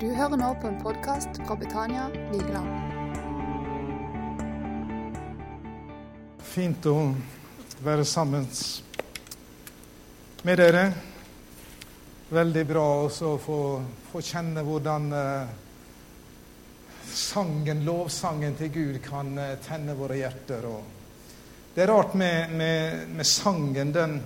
[0.00, 2.68] Du hører nå på en podkast fra Betania Vigeland.
[6.38, 6.94] Fint å
[7.82, 8.46] være sammen
[10.46, 10.84] med dere.
[12.30, 13.58] Veldig bra også å få,
[14.12, 15.52] få kjenne hvordan eh,
[17.10, 20.70] sangen, lovsangen til Gud kan eh, tenne våre hjerter.
[20.76, 21.30] Og
[21.74, 23.90] det er rart med, med, med sangen.
[23.98, 24.20] Den,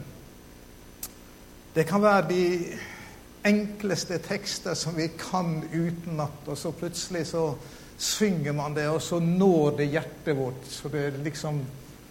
[1.73, 2.43] det kan være de
[3.45, 7.53] enkleste tekster som vi kan utenat, og så plutselig så
[7.99, 11.61] synger man det, og så når det hjertet vårt, så det liksom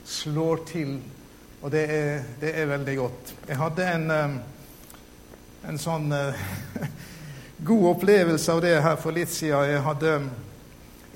[0.05, 1.00] slår til.
[1.62, 3.34] Og det er, det er veldig godt.
[3.48, 4.12] Jeg hadde en,
[5.70, 6.08] en sånn
[7.70, 9.76] god opplevelse av det her for litt siden.
[9.76, 10.16] Jeg hadde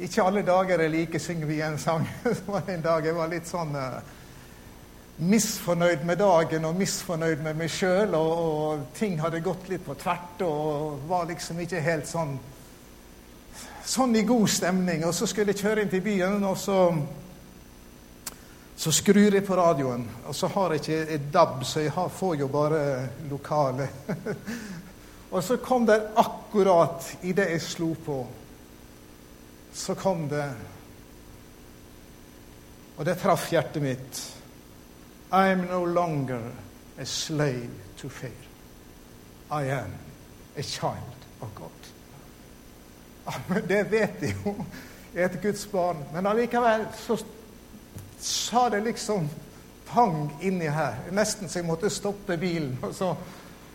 [0.05, 2.05] Ikke alle dager er like, synger vi en sang.
[2.23, 3.73] Så var det en dag jeg var litt sånn
[5.17, 9.95] misfornøyd med dagen og misfornøyd med meg sjøl, og, og, ting hadde gått litt på
[9.99, 12.35] tvert og var liksom ikke helt sånn
[13.85, 15.05] sånn i god stemning.
[15.05, 16.79] Og så skulle jeg kjøre inn til byen, og så
[18.75, 20.03] så skrur jeg på radioen.
[20.27, 22.81] Og så har jeg ikke et DAB, så jeg har, får jo bare
[23.29, 23.87] lokale.
[25.33, 28.17] og så kom det akkurat idet jeg slo på,
[29.75, 30.47] så kom det
[32.95, 34.19] Og det traff hjertet mitt.
[35.35, 36.41] I am no longer
[36.97, 38.31] a slave to fear.
[39.51, 39.91] I am
[40.57, 41.69] a child of God.
[43.67, 44.55] Det vet de jo.
[45.15, 45.97] Jeg er et Guds barn.
[46.13, 47.17] Men allikevel så
[48.19, 49.29] sa det liksom
[49.87, 50.95] pang inni her.
[51.11, 52.79] Nesten så jeg måtte stoppe bilen.
[52.81, 53.15] og så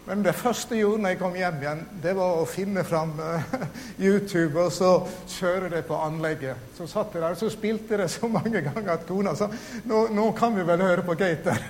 [0.06, 3.12] men det første jeg gjorde når jeg kom hjem igjen, det var å finne fram
[3.20, 3.52] uh,
[4.04, 4.92] YouTube og så
[5.36, 6.70] kjøre det på anlegget.
[6.76, 9.50] Så satt jeg der, og så spilte det så mange ganger at kona sa
[9.86, 11.62] nå, nå kan vi vel høre på Gater.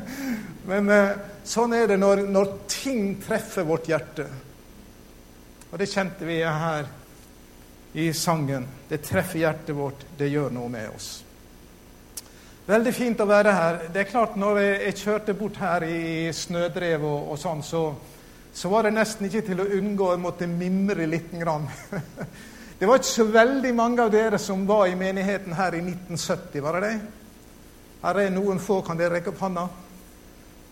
[0.70, 1.14] Men uh,
[1.46, 4.26] sånn er det når, når, ting treffer vårt hjerte.
[5.70, 6.90] Og det kjente vi her
[7.98, 8.66] i sangen.
[8.88, 11.08] Det treffer hjertet vårt, det gjør noe med oss.
[12.68, 13.76] Veldig fint å være her.
[13.88, 17.80] Det er klart, når jeg, kjørte bort her i snødrev og, og sånn, så,
[18.52, 21.64] så, var det nesten ikke til å unngå å måtte mimre lite Grann.
[22.78, 26.60] Det var ikke så veldig mange av dere som var i menigheten her i 1970,
[26.62, 27.00] var det det?
[28.04, 28.82] Her er noen få.
[28.86, 29.64] Kan dere rekke opp hånda?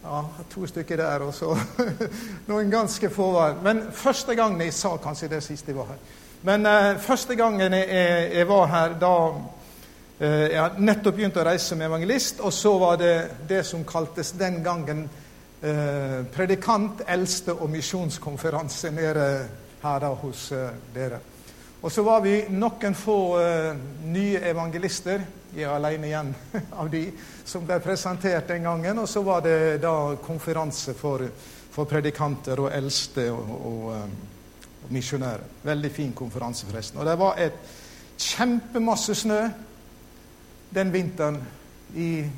[0.04, 0.20] Ja,
[0.52, 1.56] to stykker der, og så
[2.50, 6.06] noen ganske få var Men første gangen jeg sa kanskje det siste jeg var her.
[6.46, 7.88] Men uh, første gangen jeg,
[8.36, 9.55] jeg, var her, da Eh,
[10.16, 13.14] jeg hadde nettopp begynt å reise som evangelist, og så var det
[13.48, 15.02] det som kaltes den gangen
[15.60, 19.26] eh, predikant, eldste og misjonskonferanse nede
[19.82, 21.20] her da hos eh, dere.
[21.82, 23.74] Og så var vi noen få eh,
[24.10, 26.32] nye evangelister, jeg er alene igjen
[26.80, 27.04] av de,
[27.46, 28.98] som ble presentert den gangen.
[28.98, 31.24] Og så var det da konferanse for,
[31.72, 35.46] for predikanter og eldste og, og, eh, og misjonærer.
[35.66, 37.00] Veldig fin konferanse, forresten.
[37.00, 37.60] Og det var et
[38.16, 39.40] kjempemasse snø
[40.70, 41.40] den vinteren
[41.94, 42.28] i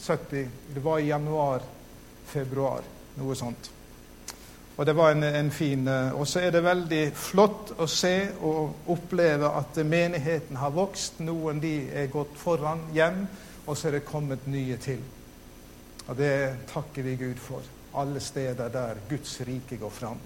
[0.00, 2.82] 70 Det var i januar-februar,
[3.16, 3.70] noe sånt.
[4.76, 8.14] Og det var en, en fin eh, Og så er det veldig flott å se
[8.42, 11.20] og oppleve at menigheten har vokst.
[11.22, 13.22] Noen de er gått foran hjem,
[13.66, 14.98] og så er det kommet nye til.
[16.08, 16.34] Og det
[16.72, 17.62] takker vi Gud for.
[17.94, 20.18] Alle steder der Guds rike går fram.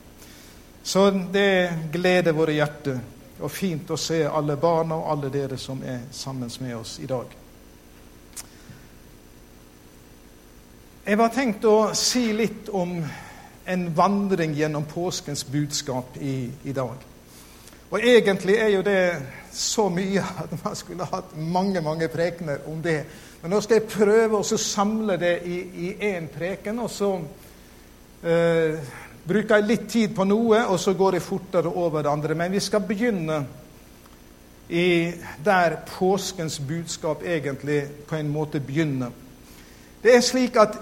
[0.83, 2.99] Så det gleder våre hjerter.
[3.39, 7.07] Og fint å se alle barna og alle dere som er sammen med oss i
[7.07, 7.38] dag.
[11.09, 12.91] Jeg var tenkt å si litt om
[13.73, 16.99] en vandring gjennom påskens budskap i, i, dag.
[17.89, 19.05] Og egentlig er jo det
[19.57, 22.99] så mye at man skulle hatt mange mange prekener om det.
[23.41, 27.09] Men nå skal jeg prøve å samle det i én preken, og så
[28.21, 28.77] eh,
[29.25, 32.37] bruker jeg litt tid på noe, og så går jeg fortere over det andre.
[32.37, 33.39] Men vi skal begynne
[34.69, 34.85] i
[35.41, 39.17] der påskens budskap egentlig på en måte begynner.
[40.05, 40.77] Det er slik at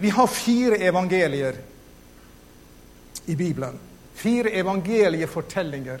[0.00, 1.56] vi har fire evangelier
[3.26, 3.78] i Bibelen.
[4.14, 6.00] Fire evangeliefortellinger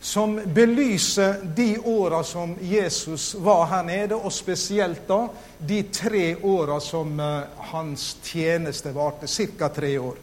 [0.00, 5.28] som belyser de åra som Jesus var her nede, og spesielt da
[5.58, 9.28] de tre åra som uh, hans tjeneste varte.
[9.28, 9.68] Ca.
[9.68, 10.16] tre år.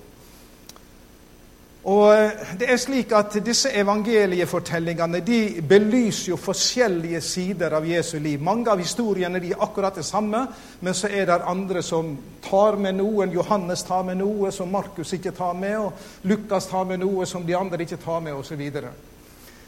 [1.88, 8.18] Og eh, det er slik at Disse evangeliefortellingene de belyser jo forskjellige sider av Jesu
[8.20, 8.42] liv.
[8.44, 10.42] Mange av historiene de er akkurat det samme,
[10.82, 13.30] men så er det andre som tar med noe.
[13.32, 17.48] Johannes tar med noe som Markus ikke tar med, og Lukas tar med noe som
[17.48, 18.68] de andre ikke tar med, osv.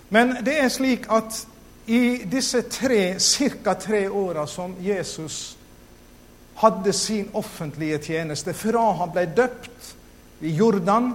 [0.09, 1.39] Men det er slik at
[1.87, 3.73] i disse tre, ca.
[3.73, 5.55] tre åra som Jesus
[6.59, 9.95] hadde sin offentlige tjeneste, fra han ble døpt
[10.43, 11.13] i Jordan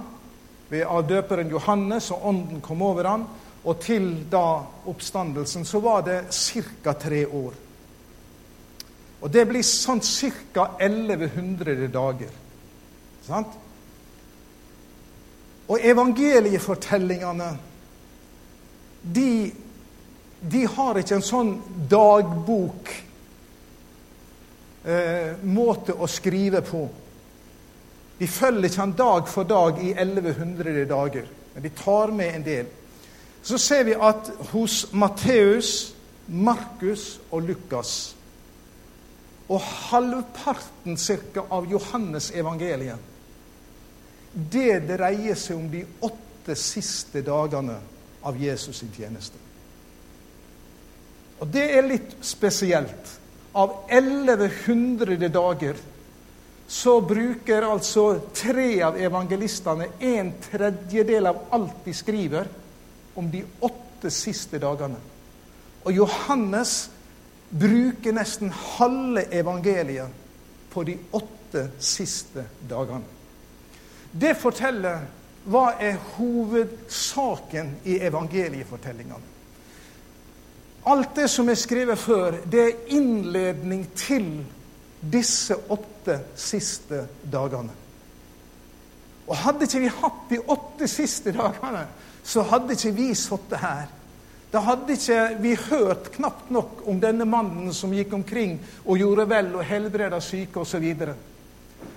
[0.69, 3.27] ved av døperen Johannes, og ånden kom over ham,
[3.65, 6.19] og til da oppstandelsen, så var det
[6.83, 6.93] ca.
[6.93, 7.53] tre år.
[9.21, 10.01] Og det blir sånn
[10.53, 10.67] ca.
[10.79, 12.33] 1100 dager.
[13.25, 13.55] Sant?
[15.65, 17.47] Og evangeliefortellingene,
[19.01, 19.31] de,
[20.41, 21.55] de har ikke en sånn
[21.89, 22.91] dagbok
[24.85, 26.83] eh, måte å skrive på.
[28.19, 32.45] De følger ikke han dag for dag i 1100 dager, men de tar med en
[32.45, 32.67] del.
[33.43, 35.93] Så ser vi at hos Matteus,
[36.27, 38.15] Markus og Lukas
[39.49, 42.97] og halvparten cirka av Johannes evangeliet,
[44.33, 47.77] det dreier seg om de åtte siste dagene
[48.25, 49.37] av Jesus' sin tjeneste.
[51.39, 53.13] Og det er litt spesielt.
[53.55, 55.77] Av 1100 dager
[56.67, 62.47] så bruker altså tre av evangelistene en tredjedel av alt de skriver,
[63.15, 64.97] om de åtte siste dagene.
[65.85, 66.89] Og Johannes
[67.49, 70.23] bruker nesten halve evangeliet
[70.73, 73.05] på de åtte siste dagene.
[74.11, 75.05] Det forteller
[75.45, 79.31] hva er hovedsaken i evangeliefortellingene.
[80.85, 84.27] Alt det som er skrevet før, det er innledning til
[85.11, 87.73] disse åtte siste dagene.
[89.25, 91.85] Og hadde ikke vi hatt de åtte siste dagene,
[92.25, 93.87] så hadde ikke vi sittet her.
[94.53, 99.25] Da hadde ikke vi hørt knapt nok om denne mannen som gikk omkring og gjorde
[99.29, 100.85] vel og helbreda syke osv.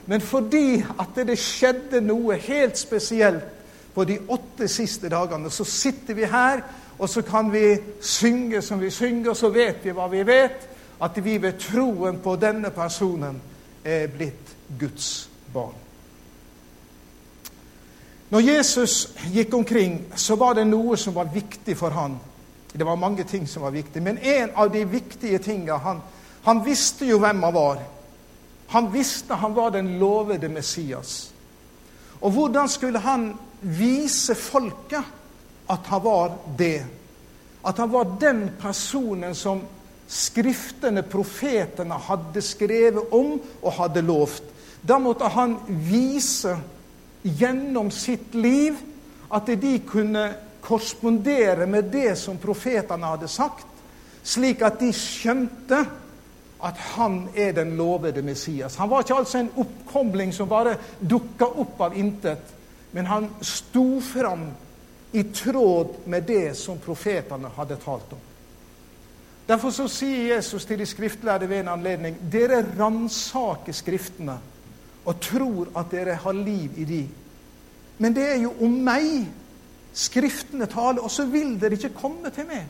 [0.08, 3.54] Men fordi at det skjedde noe helt spesielt
[3.94, 6.62] på de åtte siste dagene, så sitter vi her,
[6.98, 10.66] og så kan vi synge som vi synger, og så vet vi hva vi vet,
[11.00, 13.40] at vi ved troen på denne personen
[13.84, 15.76] er blitt Guds barn.
[18.28, 22.18] Når Jesus gikk omkring, så var det noe som var viktig for han.
[22.72, 26.02] Det var mange ting som var viktig, men en av de viktige tingene han,
[26.44, 27.80] han visste jo hvem han var.
[28.68, 31.30] Han visste han var den lovede Messias.
[32.20, 33.30] Og hvordan skulle han
[33.60, 35.04] vise folket
[35.70, 36.84] at han var det?
[37.64, 39.62] At han var den personen som
[40.08, 44.44] skriftene, profetene, hadde skrevet om og hadde lovt.
[44.80, 46.56] Da måtte han vise
[47.22, 48.78] gjennom sitt liv
[49.34, 50.28] at de kunne
[50.64, 53.66] korrespondere med det som profetene hadde sagt,
[54.24, 55.80] slik at de skjønte
[56.58, 58.76] at han er den lovede Messias.
[58.76, 62.54] Han var ikke altså en oppkomling som bare dukka opp av intet,
[62.90, 64.48] men han sto fram
[65.12, 68.27] i tråd med det som profetene hadde talt om.
[69.48, 74.36] Derfor så sier Jesus til de skriftlærde ved en anledning dere ransaker Skriftene
[75.08, 77.08] og tror at dere har liv i de.
[77.98, 79.26] Men det er jo om meg
[79.98, 82.68] Skriftene taler, og så vil dere ikke komme til meg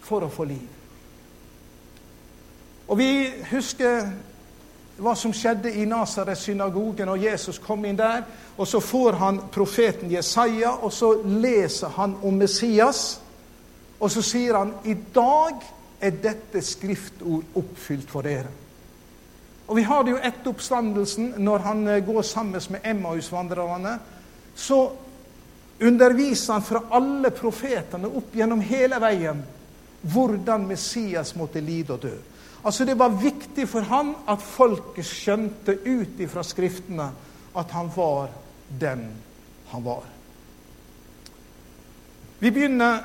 [0.00, 0.68] for å få liv.
[2.88, 3.10] Og vi
[3.50, 4.06] husker
[5.00, 8.22] hva som skjedde i Nasaret-synagogen når Jesus kom inn der.
[8.56, 13.20] Og så får han profeten Jesaja, og så leser han om Messias.
[14.00, 15.60] Og så sier han i dag
[16.00, 18.50] er dette skriftord oppfylt for dere.
[19.70, 23.98] Og Vi har det jo etter oppstandelsen, når han eh, går sammen med Emmausvandrerne.
[24.56, 24.80] Så
[25.80, 29.44] underviser han fra alle profetene opp gjennom hele veien
[30.00, 32.16] hvordan Messias måtte lide og dø.
[32.64, 37.10] Altså Det var viktig for han at folket skjønte ut ifra Skriftene
[37.56, 38.28] at han var
[38.80, 39.06] den
[39.70, 40.04] han var.
[42.40, 43.04] Vi begynner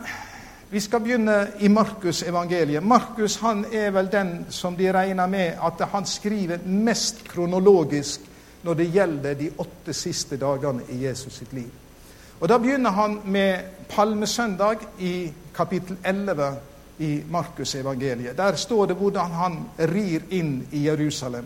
[0.75, 2.83] vi skal begynne i Markus evangeliet.
[2.83, 8.25] Markus han er vel den som de regner med at han skriver mest kronologisk
[8.63, 11.69] når det gjelder de åtte siste dagene i Jesus sitt liv.
[12.41, 16.51] Og Da begynner han med palmesøndag i kapittel 11
[16.99, 18.37] i Markus evangeliet.
[18.37, 21.45] Der står det hvordan han rir inn i Jerusalem.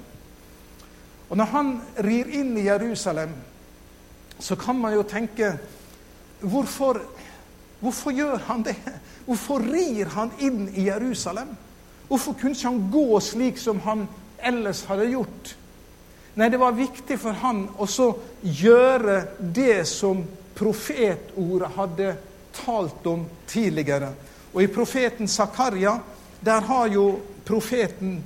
[1.29, 3.29] Og Når han rir inn i Jerusalem,
[4.39, 5.57] så kan man jo tenke
[6.41, 7.01] Hvorfor,
[7.79, 8.75] hvorfor gjør han det?
[9.25, 11.51] Hvorfor rir han inn i Jerusalem?
[12.07, 14.07] Hvorfor kunne ikke han gå slik som han
[14.37, 15.53] ellers hadde gjort?
[16.39, 17.87] Nei, det var viktig for han å
[18.41, 20.23] gjøre det som
[20.57, 22.09] profetordet hadde
[22.55, 24.11] talt om tidligere.
[24.53, 25.99] Og i profeten Zakaria,
[26.41, 27.05] der har jo
[27.45, 28.19] profeten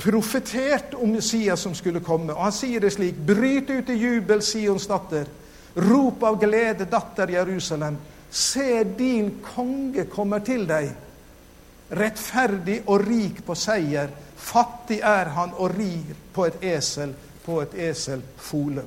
[0.00, 2.32] profetert om Messias som skulle komme.
[2.32, 5.26] Og han sier det slik.: Bryt ut i jubel, Sions datter.
[5.74, 7.98] Rop av glede, datter Jerusalem.
[8.30, 10.90] Se, din konge kommer til deg.
[11.90, 14.10] Rettferdig og rik på seier.
[14.36, 18.84] Fattig er han og rir på et esel, på et eselfole.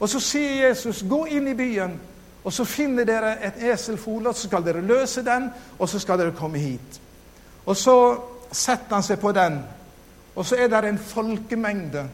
[0.00, 1.98] Og så sier Jesus, gå inn i byen,
[2.44, 6.18] Og så finner dere et eselfole, og så skal dere løse den, og så skal
[6.18, 7.00] dere komme hit.
[7.66, 7.96] Og så
[8.52, 9.60] setter han seg på den,
[10.34, 12.06] og så er det en folkemengde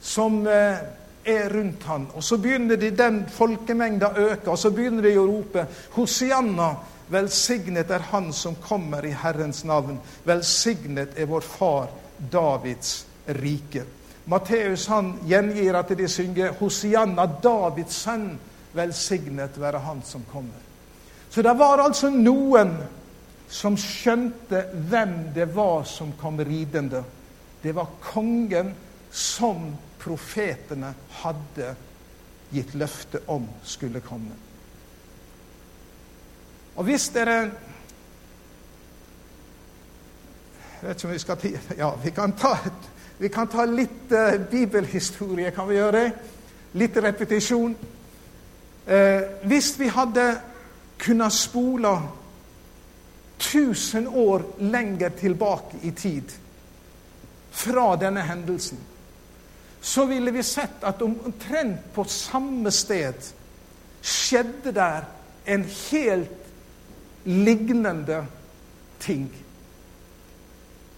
[0.00, 0.80] som eh,
[1.28, 2.06] er rundt han.
[2.14, 5.66] Og så begynner de, den folkemengda å øke, og så begynner de å rope
[5.96, 6.72] Hosianna,
[7.08, 9.98] velsignet er Han som kommer i Herrens navn.
[10.24, 13.06] Velsignet er vår far Davids
[13.38, 13.84] rike.
[14.28, 18.30] Matteus han gjengir at de synger Hosianna, Davids sønn.
[18.76, 20.66] Velsignet være Han som kommer.
[21.30, 22.74] Så det var altså noen
[23.48, 27.02] som skjønte hvem det var som kom ridende.
[27.62, 28.74] Det var kongen
[29.10, 31.72] som profetene hadde
[32.52, 34.36] gitt løfte om skulle komme.
[36.78, 37.38] Og hvis dere
[40.78, 42.54] Jeg vet ikke om vi skal Ja, vi kan ta,
[43.18, 46.04] vi kan ta litt uh, bibelhistorie, kan vi gjøre.
[46.78, 47.74] Litt repetisjon.
[48.86, 50.28] Uh, hvis vi hadde
[50.98, 51.96] kunnet spole
[53.38, 56.30] 1000 år lenger tilbake i tid
[57.50, 58.78] fra denne hendelsen,
[59.80, 63.30] så ville vi sett at omtrent på samme sted
[64.02, 65.06] skjedde der
[65.46, 66.48] en helt
[67.24, 68.26] lignende
[69.00, 69.28] ting.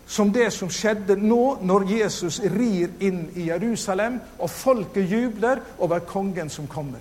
[0.07, 6.03] Som det som skjedde nå når Jesus rir inn i Jerusalem, og folket jubler over
[6.03, 6.99] kongen som kommer.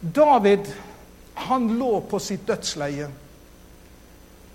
[0.00, 0.70] David
[1.34, 3.08] han lå på sitt dødsleie.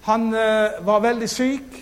[0.01, 1.79] Han eh, var veldig syk.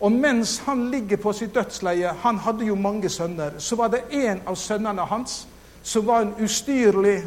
[0.00, 3.58] Og mens han ligger på sitt dødsleie Han hadde jo mange sønner.
[3.58, 5.46] Så var det en av sønnene hans
[5.82, 7.22] som var en ustyrlig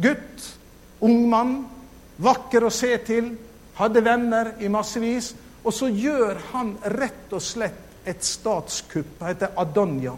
[0.00, 0.44] gutt,
[1.00, 1.56] ung mann,
[2.22, 3.32] vakker å se til,
[3.74, 5.32] hadde venner i massevis.
[5.64, 9.16] Og så gjør han rett og slett et statskupp.
[9.18, 10.14] Han heter Adonia.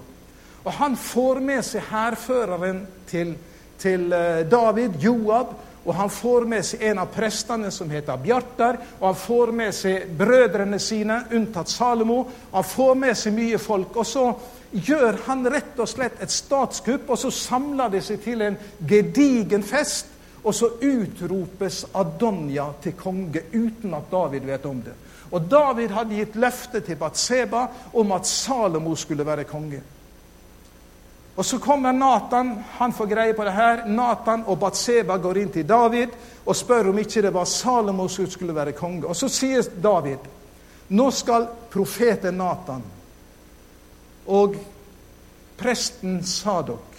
[0.64, 3.32] Og han får med seg hærføreren til,
[3.80, 5.54] til eh, David, Joab,
[5.88, 9.72] og han får med seg en av prestene som heter Bjartar, og han får med
[9.72, 12.18] seg brødrene sine, unntatt Salomo.
[12.52, 13.96] Han får med seg mye folk.
[13.96, 14.26] Og så
[14.68, 19.64] gjør han rett og slett et statskupp, og så samler de seg til en gedigen
[19.64, 20.12] fest.
[20.44, 24.98] Og så utropes Adonja til konge uten at David vet om det.
[25.32, 27.64] Og David hadde gitt løfte til Batseba
[27.96, 29.80] om at Salomo skulle være konge.
[31.38, 33.84] Og Så kommer Natan, han får greie på det her.
[33.86, 38.26] Natan og Batseba går inn til David og spør om ikke det var Salomo som
[38.26, 39.06] skulle være konge.
[39.06, 40.26] Og Så sier David
[40.88, 42.82] nå skal profeten Natan
[44.26, 44.54] og
[45.58, 46.96] presten Sadok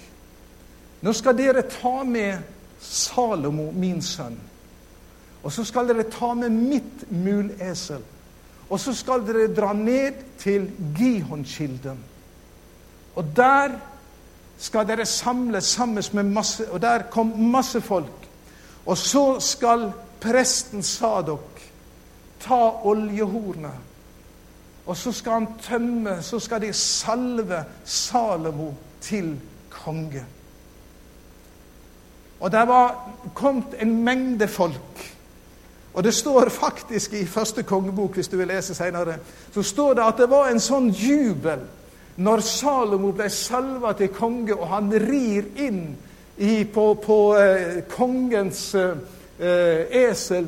[1.02, 2.42] Nå skal dere ta med
[2.84, 4.36] Salomo, min sønn.
[5.44, 8.04] Og så skal dere ta med mitt mulesel.
[8.70, 10.68] Og så skal dere dra ned til
[10.98, 12.02] Gihon-kilden.
[13.16, 13.78] Og der
[14.60, 18.30] skal dere samles sammen med masse Og der kom masse folk.
[18.86, 21.62] Og så skal presten Sadok
[22.40, 23.88] ta oljehornet.
[24.86, 29.40] Og så skal han tømme, så skal de salve Salomo til
[29.70, 30.26] konge.
[32.40, 35.16] Og der var kommet en mengde folk.
[35.94, 39.18] Og det står faktisk i første kongebok, hvis du vil lese senere,
[39.54, 41.60] så står det at det var en sånn jubel
[42.20, 45.84] når Salomo ble salva til konge, og han rir inn
[46.38, 50.48] i, på, på eh, kongens eh, esel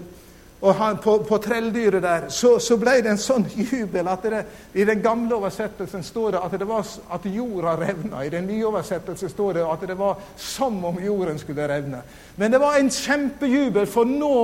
[0.62, 4.42] og han, på, på trelldyret der, så, så, ble det en sånn jubel at det,
[4.78, 6.86] i den gamle oversettelsen står det at, det var,
[7.18, 8.22] at jorda revna.
[8.22, 12.04] I den nye oversettelsen står det at det var som om jorden skulle revne.
[12.38, 14.36] Men det var en kjempejubel, for nå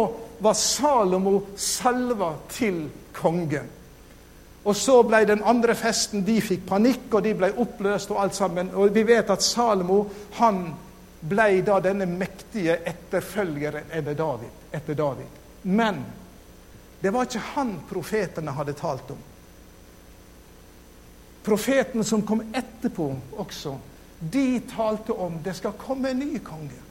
[0.41, 3.76] var Salomo salva til kongen.
[4.67, 8.35] Og så ble den andre festen De fikk panikk, og de ble oppløst og alt
[8.35, 8.73] sammen.
[8.75, 10.01] Og vi vet at Salomo
[10.41, 10.65] han
[11.27, 14.59] ble da denne mektige etterfølgeren etter David.
[14.75, 15.39] Etter David.
[15.63, 16.03] Men
[16.99, 19.23] det var ikke han profetene hadde talt om.
[21.47, 23.07] Profetene som kom etterpå
[23.39, 23.77] også,
[24.19, 26.83] de talte om det skal komme en ny konge.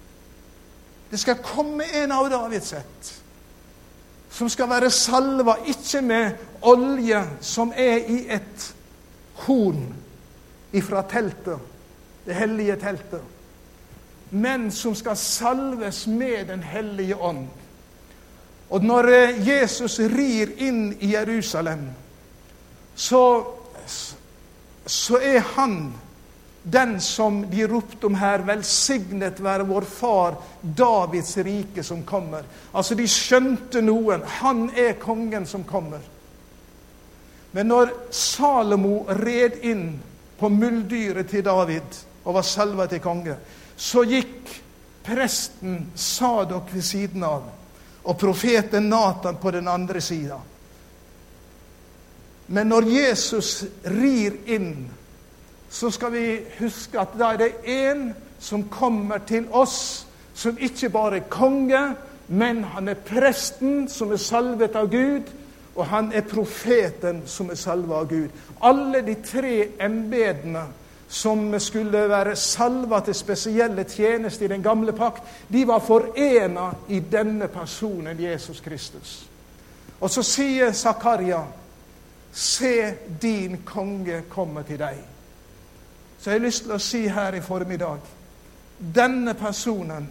[1.11, 3.12] Det skal komme en av Davids ett
[4.30, 6.30] som skal være salva, ikke med
[6.62, 8.75] olje som er i et
[9.47, 9.87] horn
[10.76, 11.59] ifra teltet,
[12.26, 13.23] det hellige teltet,
[14.30, 17.47] men som skal salves med Den hellige ånd.
[18.71, 21.87] Og når eh, Jesus rir inn i Jerusalem,
[22.95, 23.45] så,
[24.87, 25.92] så er han
[26.68, 32.42] den som de ropte om her, velsignet være vår far, Davids rike som kommer.
[32.73, 34.25] Altså, de skjønte noen.
[34.40, 36.02] Han er kongen som kommer.
[37.54, 39.87] Men når Salomo red inn
[40.38, 43.38] på muldyret til David og var selva til konge,
[43.76, 44.50] så gikk
[45.06, 47.46] presten Sadok ved siden av
[48.06, 50.40] og profeten Natan på den andre sida.
[52.46, 54.88] Men når Jesus rir inn,
[55.70, 60.88] så skal vi huske at da er det én som kommer til oss, som ikke
[60.88, 61.94] bare er konge,
[62.28, 65.30] men han er presten som er salvet av Gud,
[65.76, 68.28] og han er profeten som er salvet av Gud.
[68.62, 70.64] Alle de tre embetene
[71.08, 77.00] som skulle være salva til spesielle tjenester i den gamle pakt, de var forena i
[77.00, 79.26] denne personen, Jesus Kristus.
[80.00, 81.44] Og så sier Zakaria,
[82.32, 85.15] se din konge komme til deg.
[86.26, 88.06] Så jeg har lyst til å si her i formiddag
[88.83, 90.09] denne personen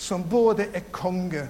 [0.00, 1.42] som både er konge,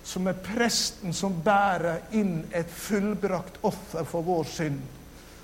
[0.00, 4.78] som er presten som bærer inn et fullbrakt offer for vår synd,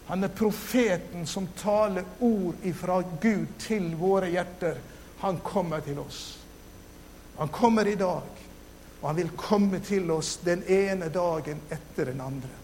[0.08, 4.80] han er profeten som taler ord ifra Gud til våre hjerter.
[5.20, 6.22] Han kommer til oss.
[7.36, 8.40] Han kommer i dag,
[9.02, 12.56] og han vil komme til oss den ene dagen etter den andre.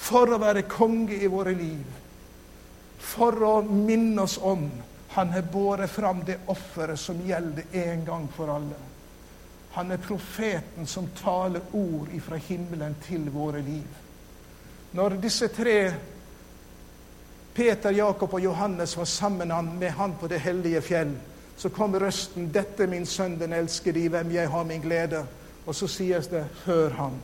[0.00, 2.05] For å være konge i våre liv.
[3.06, 4.66] For å minne oss om
[5.16, 8.76] han har båret fram det offeret som gjelder en gang for alle.
[9.76, 14.02] Han er profeten som taler ord ifra himmelen til våre liv.
[14.92, 15.78] Når disse tre
[17.56, 21.14] Peter, Jakob og Johannes var sammen med han på det hellige fjell.
[21.56, 25.24] Så kom røsten 'Dette er min sønn, den elskede, i hvem jeg har min glede'.
[25.66, 27.20] Og så sies det 'Hør han'.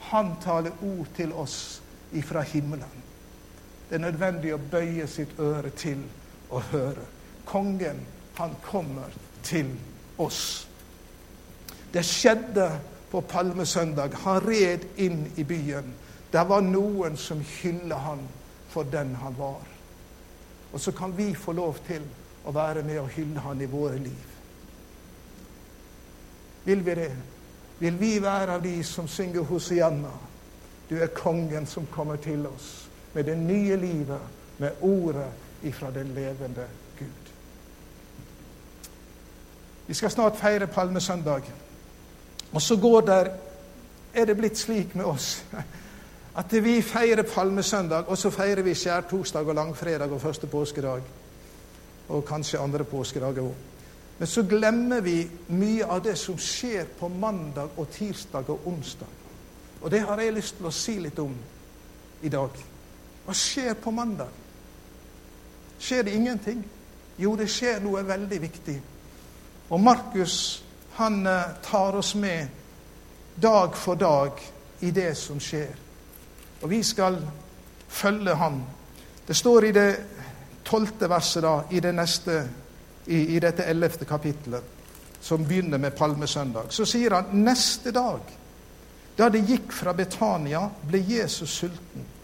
[0.00, 3.07] Han taler ord til oss ifra himmelen.
[3.88, 6.02] Det er nødvendig å bøye sitt øre til
[6.52, 7.04] å høre.
[7.48, 8.02] Kongen,
[8.36, 9.70] han kommer til
[10.20, 10.68] oss.
[11.94, 12.68] Det skjedde
[13.10, 14.12] på palmesøndag.
[14.24, 15.94] Han red inn i byen.
[16.32, 18.26] Det var noen som hylla han
[18.68, 19.64] for den han var.
[20.72, 22.04] Og så kan vi få lov til
[22.44, 24.34] å være med og hylle han i våre liv.
[26.64, 27.12] Vil vi det?
[27.78, 30.12] Vil vi være av de som synger Hosianna?
[30.90, 34.20] Du er kongen som kommer til oss med det nye livet,
[34.58, 35.30] med ordet
[35.62, 36.66] ifra den levende
[36.98, 37.32] Gud.
[39.86, 41.42] Vi skal snart feire palmesøndag.
[42.52, 43.28] Og så går der
[44.14, 45.44] Er det blitt slik med oss
[46.40, 51.02] at vi feirer palmesøndag, og så feirer vi skjærtorsdag og langfredag og første påskedag.
[52.08, 53.54] Og kanskje andre påskedager òg.
[54.18, 59.12] Men så glemmer vi mye av det som skjer på mandag og tirsdag og onsdag.
[59.80, 61.34] Og det har jeg lyst til å si litt om
[62.22, 62.50] i dag.
[63.28, 64.28] Hva skjer på mandag?
[65.78, 66.62] Skjer det ingenting?
[67.20, 68.76] Jo, det skjer noe veldig viktig.
[69.68, 70.62] Og Markus
[70.96, 72.48] han eh, tar oss med
[73.36, 74.40] dag for dag
[74.80, 75.76] i det som skjer.
[76.62, 77.20] Og vi skal
[77.88, 78.62] følge han.
[79.28, 79.88] Det står i det
[80.64, 82.40] tolvte verset da, i, det neste,
[83.12, 84.76] i, i dette ellevte kapittelet,
[85.20, 86.72] som begynner med palmesøndag.
[86.72, 88.36] Så sier han neste dag,
[89.20, 92.14] da det gikk fra Betania, ble Jesus sulten.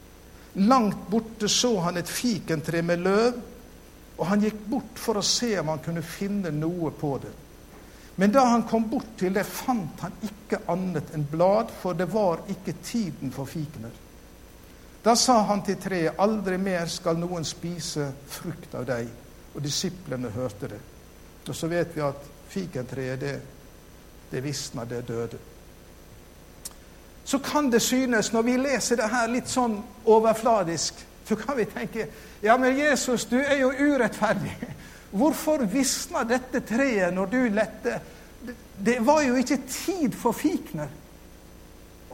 [0.55, 3.40] Langt borte så han et fikentre med løv,
[4.14, 7.33] og han gikk bort for å se om han kunne finne noe på det.
[8.17, 12.07] Men da han kom bort til det, fant han ikke annet enn blad, for det
[12.12, 14.03] var ikke tiden for fikener.
[15.05, 19.11] Da sa han til treet, aldri mer skal noen spise frukt av deg.
[19.55, 20.79] Og disiplene hørte det.
[21.45, 23.35] Og så vet vi at fikentreet, det,
[24.31, 25.43] det visna, det døde.
[27.25, 31.65] Så kan det synes, når vi leser det her litt sånn overfladisk, så kan vi
[31.65, 32.09] tenke
[32.45, 34.53] ja, men Jesus, du er jo urettferdig.
[35.15, 38.01] Hvorfor visna dette treet når du lette?
[38.77, 40.91] Det var jo ikke tid for fikner.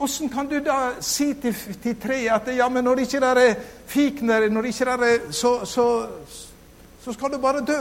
[0.00, 3.56] Åssen kan du da si til, til treet at ja, men når det ikke er
[3.90, 5.86] fikner, når det ikke er, så, så,
[7.02, 7.80] så skal du bare dø?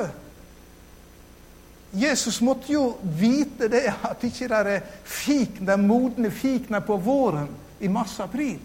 [1.91, 7.49] Jesus måtte jo vite det at ikke der er fikner, modne fikner på våren
[7.79, 8.59] i mars-april.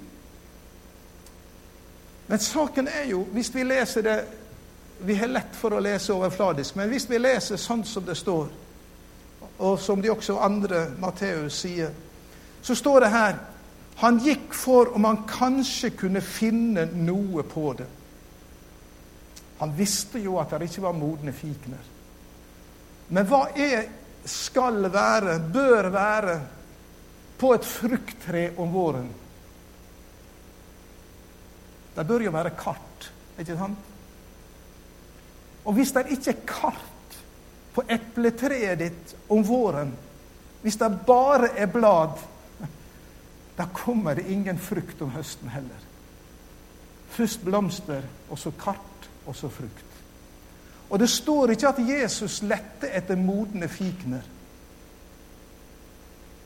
[2.27, 4.25] Men saken er jo, hvis vi leser det
[5.05, 8.47] Vi har lett for å lese overfladisk, men hvis vi leser sånn som det står,
[9.59, 11.91] og som de også andre Matteus sier
[12.63, 13.35] så står det her
[13.97, 17.87] Han gikk for om han kanskje kunne finne noe på det.
[19.59, 21.94] Han visste jo at det ikke var modne fikner.
[23.15, 23.87] Men hva er,
[24.27, 26.37] skal være, bør være,
[27.39, 29.09] på et frukttre om våren?
[31.95, 33.91] Det bør jo være kart, ikke sant?
[35.65, 37.19] Og hvis det ikke er kart
[37.75, 39.93] på epletreet ditt om våren,
[40.63, 42.19] hvis det bare er blad
[43.57, 45.83] da kommer det ingen frukt om høsten heller.
[47.15, 49.94] Først blomster, og så kart, og så frukt.
[50.95, 54.23] Og det står ikke at Jesus lette etter modne fikner.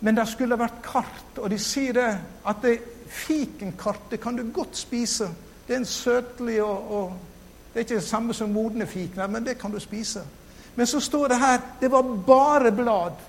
[0.01, 2.07] Men det skulle vært kart, og de sier det
[2.49, 2.79] at det
[3.13, 5.29] fikenkartet kan du godt spise.
[5.67, 7.13] Det er en søtlig og, og
[7.69, 10.23] Det er ikke det samme som modne fikner, men det kan du spise.
[10.75, 13.21] Men så står det her det var bare blad.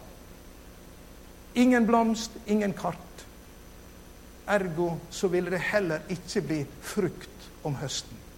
[1.55, 3.25] Ingen blomst, ingen kart.
[4.47, 8.28] Ergo så ville det heller ikke bli frukt om høsten.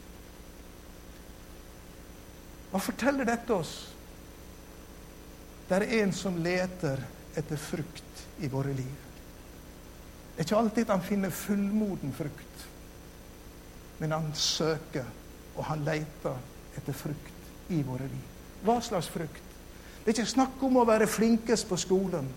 [2.71, 3.75] Hva forteller dette oss?
[5.67, 6.99] Det er en som leter
[7.39, 9.07] etter frukt i våre liv.
[10.31, 12.67] Det er ikke alltid han finner fullmoden frukt,
[13.99, 15.05] men han søker
[15.55, 16.37] og han leter
[16.79, 18.27] etter frukt i våre liv.
[18.63, 19.47] Hva slags frukt?
[20.01, 22.27] Det er ikke snakk om å være flinkest på skolen.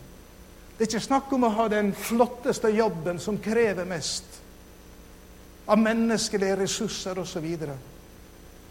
[0.75, 4.41] Det er ikke snakk om å ha den flotteste jobben som krever mest
[5.71, 7.47] av menneskelige ressurser osv.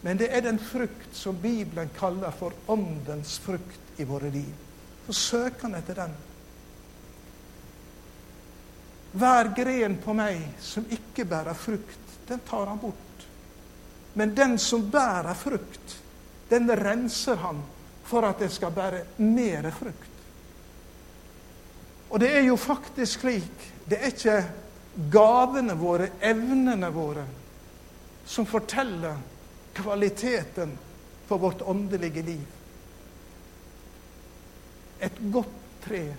[0.04, 4.52] Men det er den frukt som Bibelen kaller for åndens frukt i våre liv.
[5.06, 6.12] Så søker han etter den.
[9.14, 13.26] Hver gren på meg som ikke bærer frukt, den tar han bort.
[14.12, 15.96] Men den som bærer frukt,
[16.52, 17.64] den renser han
[18.04, 20.10] for at det skal bære mer frukt.
[22.12, 24.42] Og det er jo faktisk slik Det er ikke
[25.12, 27.24] gavene våre, evnene våre,
[28.26, 29.16] som forteller
[29.74, 30.78] kvaliteten
[31.26, 32.46] for vårt åndelige liv.
[35.00, 36.14] Et godt tre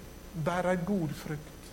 [0.45, 1.71] bærer god frukt.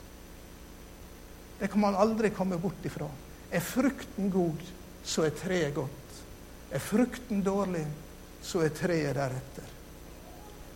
[1.61, 3.09] Det kan man aldri komme bort ifra.
[3.51, 4.63] Er frukten god,
[5.05, 6.23] så er treet godt.
[6.73, 7.85] Er frukten dårlig,
[8.43, 9.69] så er treet deretter.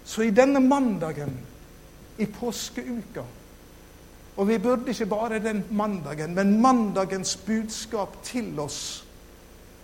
[0.05, 1.33] Så i denne mandagen
[2.19, 3.25] i påskeuka
[4.37, 9.06] Og vi burde ikke bare den mandagen, men mandagens budskap til oss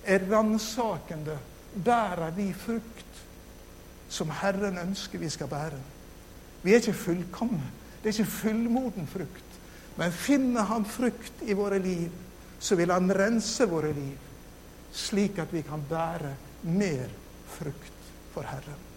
[0.04, 1.38] er ransakende.
[1.84, 3.22] Bærer vi frukt
[4.12, 5.78] som Herren ønsker vi skal bære?
[6.62, 7.70] Vi er ikke fullkomne.
[8.02, 9.58] Det er ikke fullmoden frukt.
[9.96, 12.10] Men finner Han frukt i våre liv,
[12.60, 14.16] så vil Han rense våre liv,
[14.92, 17.08] slik at vi kan bære mer
[17.46, 18.88] frukt for Herren.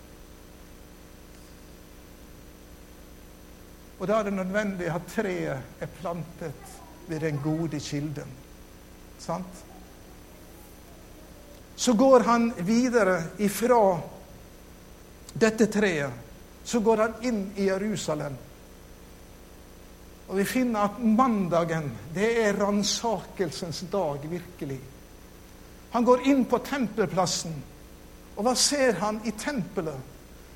[4.00, 6.76] Og da er det nødvendig at treet er plantet
[7.08, 8.32] ved den gode kilden.
[9.20, 9.64] Sant?
[11.76, 14.00] Så går han videre ifra
[15.34, 16.12] dette treet.
[16.64, 18.38] Så går han inn i Jerusalem.
[20.28, 24.80] Og vi finner at mandagen, det er ransakelsens dag, virkelig.
[25.92, 27.54] Han går inn på tempelplassen,
[28.36, 30.12] og hva ser han i tempelet?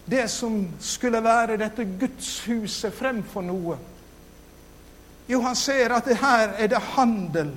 [0.10, 3.78] Det som skulle være dette gudshuset fremfor noe.
[5.30, 7.52] Jo, han ser at her er det handel.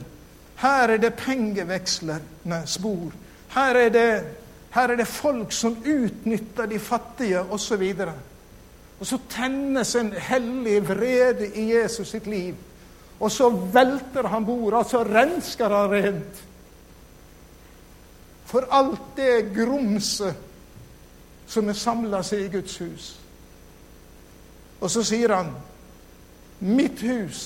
[0.60, 3.14] Her er det pengevekslende spor.
[3.54, 4.24] Her er det,
[4.72, 7.82] her er det folk som utnytter de fattige, osv.
[8.00, 8.12] Og,
[9.00, 12.54] og så tennes en hellig vrede i Jesus sitt liv.
[13.20, 16.40] Og så velter han bordet, og så rensker han rent.
[18.44, 20.34] For alt det grumset
[21.46, 23.12] som er samla seg i Guds hus.
[24.80, 25.52] Og så sier han
[26.62, 27.38] Mitt hus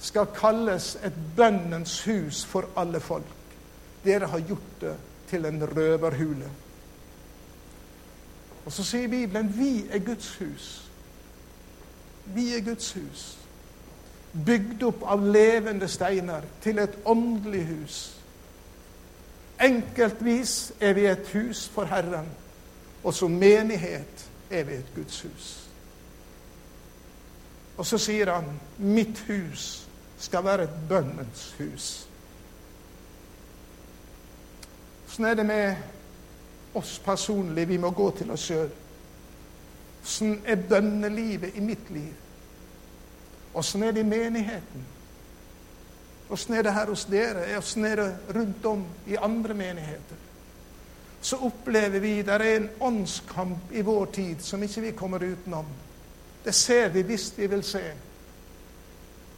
[0.00, 3.36] skal kalles et bønnens hus for alle folk.
[4.04, 4.96] Dere har gjort det
[5.30, 6.50] til en røverhule.
[8.66, 10.70] Og så sier Bibelen vi er Guds hus.
[12.34, 13.26] Vi er Guds hus.
[14.46, 18.00] Bygd opp av levende steiner til et åndelig hus
[19.60, 22.28] Enkeltvis er vi et hus for Herren,
[23.04, 25.48] og som menighet er vi et Guds hus.
[27.76, 29.86] Og så sier han, 'Mitt hus
[30.18, 32.06] skal være et bønnens hus'.
[35.10, 37.66] Sånn er det med oss personlig.
[37.68, 38.70] Vi må gå til oss sjøl.
[40.06, 42.14] Sånn er bønnelivet i mitt liv.
[43.58, 44.84] Åssen er det i menigheten?
[46.30, 47.48] Åssen er det her hos dere?
[47.58, 50.20] Åssen er det rundt om i andre menigheter?
[51.20, 55.66] Så opplever vi det er en åndskamp i vår tid som ikke vi kommer utenom.
[56.44, 57.82] Det ser vi hvis vi vil se.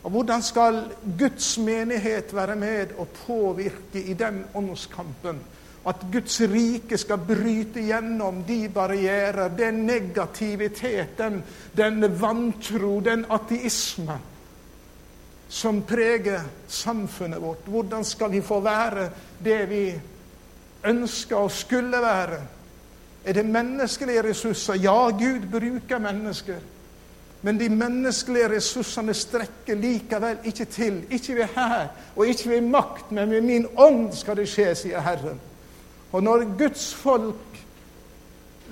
[0.03, 0.85] Og hvordan skal
[1.19, 5.41] Guds menighet være med og påvirke i den åndskampen?
[5.87, 11.19] At Guds rike skal bryte gjennom de barrierer, den negativitet,
[11.77, 14.19] den, vantro, den ateisme
[15.53, 17.67] som preger samfunnet vårt.
[17.69, 19.11] Hvordan skal vi få være
[19.45, 19.85] det vi
[20.89, 22.39] ønsker og skulle være?
[23.25, 24.75] Er det menneskelige ressurser?
[24.75, 26.63] Ja, Gud bruker mennesker.
[27.43, 31.03] Men de menneskelige ressursene strekker likevel ikke til.
[31.11, 35.03] Ikke ved hær og ikke ved makt, men ved min ånd skal det skje, sier
[35.03, 35.41] Herren.
[36.13, 37.53] Og når Guds folk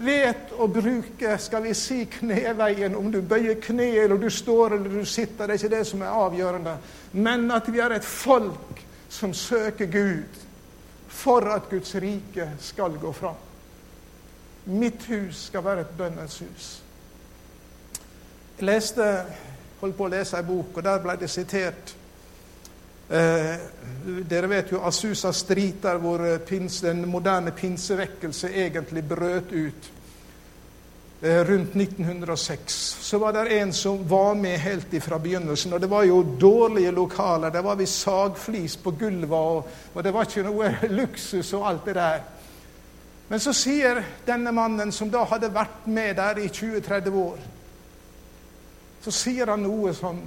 [0.01, 2.97] vet å bruke skal vi si, kneveien.
[2.97, 6.05] Om du bøyer kne, eller du står eller du sitter, det er ikke det som
[6.05, 6.77] er avgjørende.
[7.13, 10.41] Men at vi er et folk som søker Gud
[11.11, 13.39] for at Guds rike skal gå fram.
[14.71, 16.69] Mitt hus skal være et bønnens hus.
[18.59, 19.07] Jeg leste,
[19.81, 21.95] holdt på å lese ei bok, og der ble det sitert
[23.11, 23.55] eh,
[24.31, 29.91] Dere vet jo Asusa Street, der hvor eh, pins, den moderne pinsevekkelse egentlig brøt ut.
[31.23, 35.73] Eh, rundt 1906 så var det en som var med helt ifra begynnelsen.
[35.73, 37.51] og Det var jo dårlige lokaler.
[37.51, 41.85] Det var vi sagflis på gulvet, og, og det var ikke noe luksus og alt
[41.85, 42.21] det der.
[43.29, 47.37] Men så sier denne mannen, som da hadde vært med der i 20-30 år,
[49.05, 50.19] så sier han noe som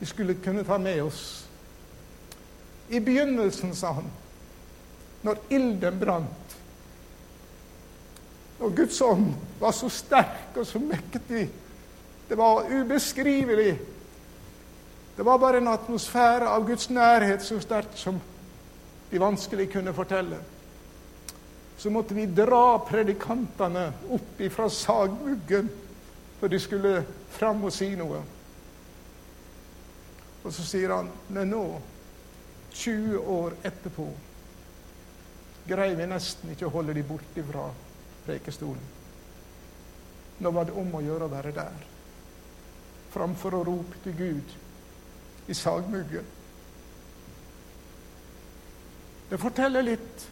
[0.00, 1.46] vi skulle kunne ta med oss.
[2.88, 4.10] I begynnelsen, sa han,
[5.22, 6.56] når ilden brant,
[8.60, 11.46] og Guds ånd var så sterk og så mektig,
[12.28, 13.78] det var ubeskrivelig.
[15.16, 18.20] Det var bare en atmosfære av Guds nærhet så sterkt som
[19.10, 20.38] de vanskelig kunne fortelle
[21.80, 25.70] så måtte vi dra predikantene opp ifra sagmuggen
[26.40, 26.98] for de skulle
[27.32, 28.20] fram og si noe.
[30.44, 31.64] Og så sier han men nå,
[32.72, 34.06] 20 år etterpå,
[35.68, 37.66] greier vi nesten ikke å holde de borte fra
[38.24, 38.88] prekestolen.
[40.40, 41.80] Nå var det om å gjøre å være der,
[43.12, 44.54] framfor å rope til Gud
[45.50, 46.36] i sagmuggen.
[49.30, 50.24] Det forteller litt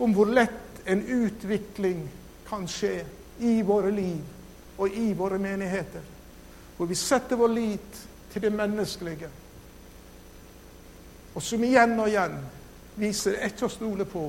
[0.00, 2.06] om hvor lett en utvikling
[2.48, 3.02] kan skje
[3.44, 6.04] i våre liv og i våre menigheter,
[6.76, 8.00] hvor vi setter vår lit
[8.32, 9.28] til det menneskelige,
[11.34, 12.38] og som igjen og igjen
[13.00, 14.24] viser ikke å stole på.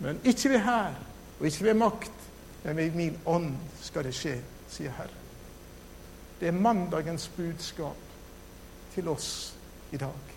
[0.00, 0.98] Men ikke ved hær
[1.38, 2.26] og ikke ved makt,
[2.64, 4.36] men ved min ånd skal det skje,
[4.68, 5.16] sier Herren.
[6.40, 7.96] Det er mandagens budskap
[8.94, 9.54] til oss
[9.92, 10.36] i dag.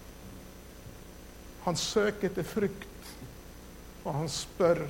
[1.64, 3.12] Han søker etter frukt,
[4.04, 4.84] og han spør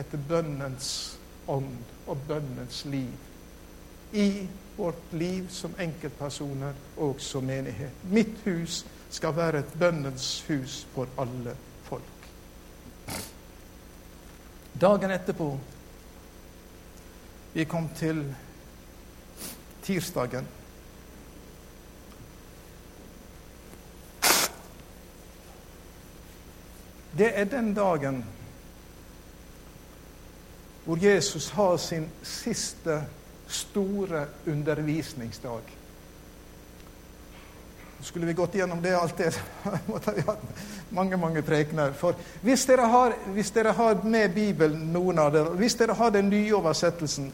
[0.00, 7.92] etter bønnens ånd og bønnens liv i vårt liv som enkeltpersoner og som menighet.
[8.10, 12.02] Mitt hus skal være et bønnens hus for alle folk.
[14.80, 15.58] Dagen etterpå
[17.52, 18.34] Vi kom til
[19.82, 20.46] tirsdagen.
[27.18, 28.24] Det er den dagen
[30.84, 33.02] hvor Jesus har sin siste
[33.48, 35.79] store undervisningsdag.
[38.02, 39.40] Skulle vi gått gjennom det alt det,
[39.86, 40.42] måtte vi hatt
[40.90, 41.92] mange mange prekener.
[41.92, 46.10] For hvis dere, har, hvis dere har med Bibelen, noen av dere, hvis dere har
[46.14, 47.30] den nye oversettelsen,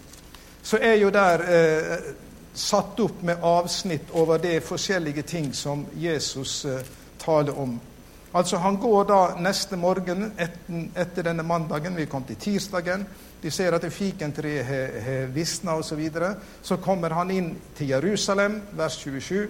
[0.62, 2.08] så er jo der eh,
[2.56, 6.82] satt opp med avsnitt over de forskjellige ting som Jesus eh,
[7.22, 7.76] taler om.
[8.36, 13.06] Altså Han går da neste morgen etter, etter denne mandagen, vi kom til tirsdagen,
[13.42, 15.88] de ser at fikentreet har visna osv.
[15.88, 16.34] Så, videre.
[16.62, 19.46] så kommer han inn til Jerusalem, vers 27,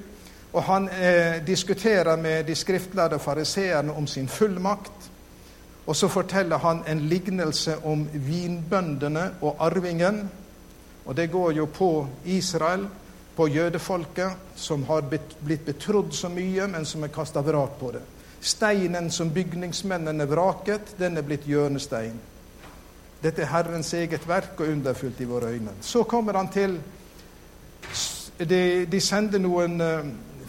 [0.52, 5.10] og han eh, diskuterer med de skriftlærde fariseerne om sin fullmakt.
[5.86, 10.30] Og så forteller han en lignelse om vinbøndene og arvingen.
[11.06, 12.88] Og det går jo på Israel,
[13.36, 15.04] på jødefolket, som har
[15.44, 18.02] blitt betrodd så mye, men som er kasta vrak på det.
[18.40, 22.18] Steinen som bygningsmennene vraket, den er blitt hjørnestein.
[23.22, 25.72] Dette er Herrens eget verk og underfullt i våre øyne.
[25.80, 26.80] Så kommer han til
[28.38, 30.04] De, de sender noen uh,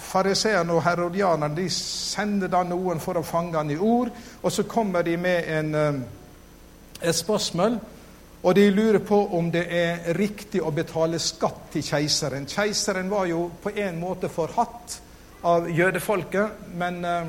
[0.07, 4.11] Fariseerne og herodianerne de sender da noen for å fange han i ord.
[4.41, 7.79] Og så kommer de med en, uh, et spørsmål,
[8.43, 12.47] og de lurer på om det er riktig å betale skatt til keiseren.
[12.47, 14.99] Keiseren var jo på en måte forhatt
[15.47, 17.27] av jødefolket, men uh,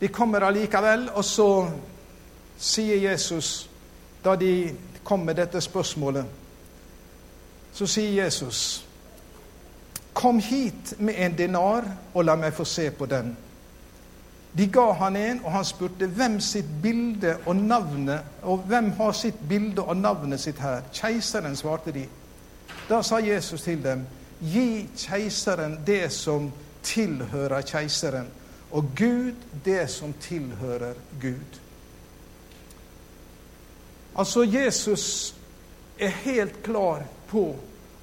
[0.00, 1.50] de kommer allikevel, og så
[2.58, 3.68] sier Jesus
[4.24, 4.72] da de
[5.04, 6.26] kom med dette spørsmålet,
[7.72, 8.82] så sier Jesus
[10.14, 13.36] Kom hit med en dinar, og la meg få se på den.
[14.52, 19.12] De ga han en, og han spurte hvem sitt bilde og navnet Og hvem har
[19.12, 20.82] sitt bilde og navnet sitt her?
[20.92, 22.04] Keiseren, svarte de.
[22.88, 24.04] Da sa Jesus til dem,
[24.40, 26.50] gi keiseren det som
[26.82, 28.26] tilhører keiseren,
[28.70, 31.60] og Gud det som tilhører Gud.
[34.18, 35.34] Altså, Jesus
[35.98, 37.56] er helt klar på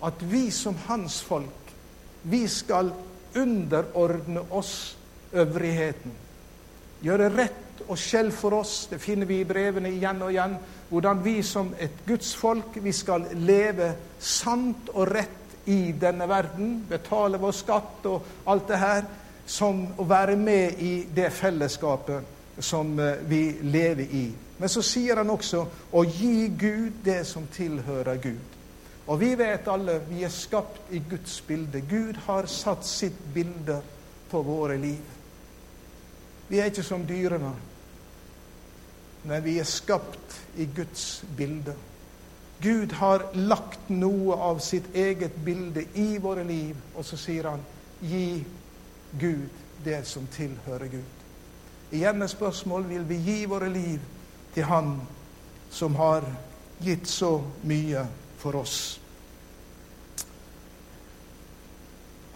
[0.04, 1.69] at vi som hans folk,
[2.22, 2.92] vi skal
[3.36, 4.98] underordne oss
[5.34, 6.12] øvrigheten.
[7.02, 8.88] gjøre rett og skjell for oss.
[8.92, 10.58] Det finner vi i brevene igjen og igjen.
[10.90, 16.86] Hvordan vi som et gudsfolk vi skal leve sant og rett i denne verden.
[16.90, 19.08] Betale vår skatt og alt det her.
[19.46, 24.28] Som å være med i det fellesskapet som eh, vi lever i.
[24.58, 25.64] Men så sier han også
[25.96, 28.59] å gi Gud det som tilhører Gud.
[29.10, 31.82] Og vi vet alle vi er skapt i Guds bilde.
[31.82, 33.80] Gud har satt sitt bilde
[34.30, 35.16] på våre liv.
[36.50, 37.52] Vi er ikke som dyrene,
[39.24, 41.74] men vi er skapt i Guds bilde.
[42.62, 47.62] Gud har lagt noe av sitt eget bilde i våre liv, og så sier han
[48.02, 48.44] gi
[49.20, 49.50] Gud
[49.86, 51.16] det som tilhører Gud.
[51.96, 54.02] Igjen er spørsmålet vil vi gi våre liv
[54.54, 55.00] til Han
[55.72, 56.26] som har
[56.84, 58.06] gitt så mye
[58.40, 59.00] for oss.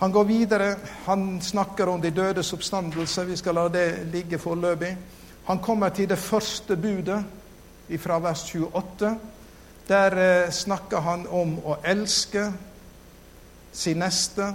[0.04, 0.76] Han går videre.
[1.06, 3.26] Han snakker om de dødes oppstandelse.
[3.26, 4.98] Vi skal la det ligge foreløpig.
[5.46, 7.24] Han kommer til det første budet
[8.00, 9.20] fra vers 28.
[9.88, 12.50] Der eh, snakker han om å elske
[13.72, 14.54] sin neste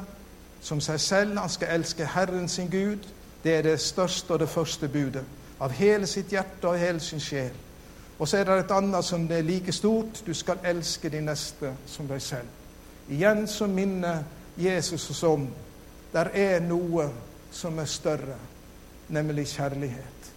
[0.60, 1.38] som seg selv.
[1.38, 3.08] Han skal elske Herren sin Gud.
[3.44, 5.24] Det er det største og det første budet.
[5.60, 7.52] Av hele sitt hjerte og hele sin sjel.
[8.18, 10.22] Og så er det et annet som det er like stort.
[10.26, 12.48] Du skal elske de neste som deg selv.
[13.08, 14.24] Igjen så minner
[14.58, 15.46] Jesus oss om
[16.12, 17.06] der er noe
[17.52, 18.36] som er større,
[19.08, 20.30] nemlig kjærlighet.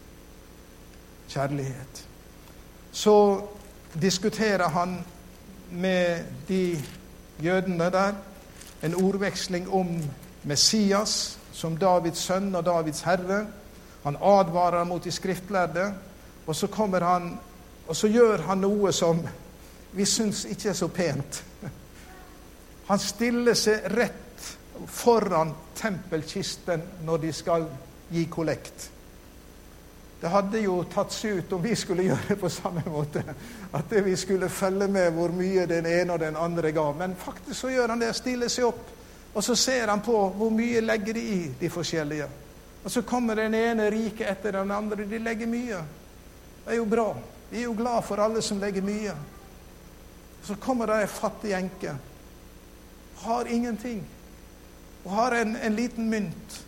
[1.30, 2.06] Kjærlighet.
[2.92, 3.42] Så
[4.02, 4.98] diskuterer han
[5.72, 6.80] med de
[7.44, 8.14] jødene der
[8.84, 9.88] en ordveksling om
[10.44, 13.46] Messias som Davids sønn og Davids herre.
[14.04, 15.94] Han advarer mot de skriftlærde,
[16.48, 17.40] og så kommer han
[17.92, 19.18] og så gjør han noe som
[19.92, 21.42] vi syns ikke er så pent.
[22.88, 24.46] Han stiller seg rett
[24.88, 27.66] foran tempelkisten når de skal
[28.16, 28.86] gi kollekt.
[30.22, 33.26] Det hadde jo tatt seg ut om vi skulle gjøre det på samme måte.
[33.76, 36.86] At vi skulle følge med hvor mye den ene og den andre ga.
[36.96, 38.14] Men faktisk så gjør han det.
[38.16, 38.86] Stiller seg opp.
[39.34, 42.30] Og så ser han på hvor mye legger de i, de forskjellige.
[42.86, 45.10] Og så kommer den ene rike etter den andre.
[45.12, 45.84] De legger mye.
[46.64, 47.10] Det er jo bra.
[47.52, 49.14] Vi er jo glad for alle som legger mye.
[50.44, 51.98] Så kommer det ei fattig enke
[53.22, 54.04] har ingenting.
[55.04, 56.66] Hun har en, en liten mynt.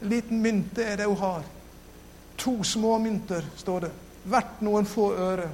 [0.00, 1.42] En liten mynt, det er det hun har.
[2.36, 3.90] To småmynter, står det.
[4.24, 5.48] Hvert noen få øre.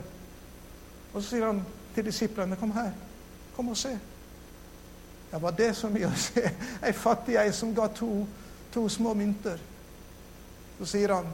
[1.13, 1.63] Og så sier han
[1.95, 2.91] til disiplene, 'Kom her.
[3.57, 3.99] Kom og se.'
[5.31, 6.51] Det var det så mye å se.
[6.83, 8.27] Ei fattig ei som ga to,
[8.73, 9.59] to små mynter.
[10.79, 11.27] Så sier han,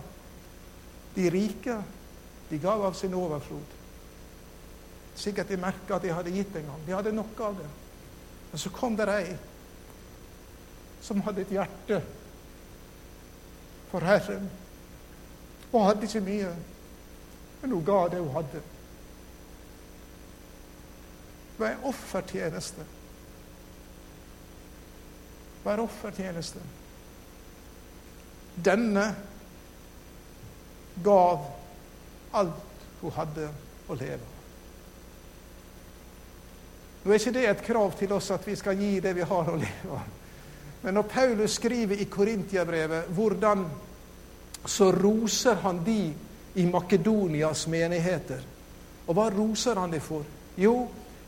[1.15, 1.83] 'De rike,
[2.51, 3.77] de gav av sin overflod.'
[5.19, 6.83] Sikkert de merka at de hadde gitt en gang.
[6.87, 7.69] De hadde nok av det.
[8.51, 9.37] Men så kom det ei
[11.03, 12.01] som hadde et hjerte
[13.91, 14.51] for Herren.
[15.73, 16.55] Hun hadde ikke mye,
[17.61, 18.63] men hun ga det hun hadde.
[21.51, 22.87] Det var en offertjeneste.
[25.59, 26.63] Det var en offertjeneste.
[28.65, 29.07] Denne
[31.05, 31.58] gav
[32.39, 33.49] alt hun hadde
[33.89, 34.37] å leve av.
[37.03, 39.51] Nå er ikke det et krav til oss at vi skal gi det vi har
[39.51, 40.15] å leve av.
[40.83, 43.65] Men når Paulus skriver i Korintiabrevet hvordan
[44.65, 46.15] så roser han de
[46.55, 48.41] i Makedonias menigheter.
[49.07, 50.25] Og hva roser han de for?
[50.59, 50.75] Jo,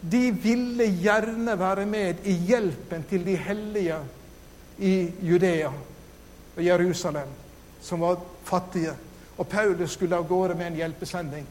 [0.00, 4.00] de ville gjerne være med i hjelpen til de hellige
[4.80, 5.70] i Judea
[6.56, 7.28] og Jerusalem,
[7.82, 8.94] som var fattige.
[9.40, 11.46] Og Paulus skulle av gårde med en hjelpesending.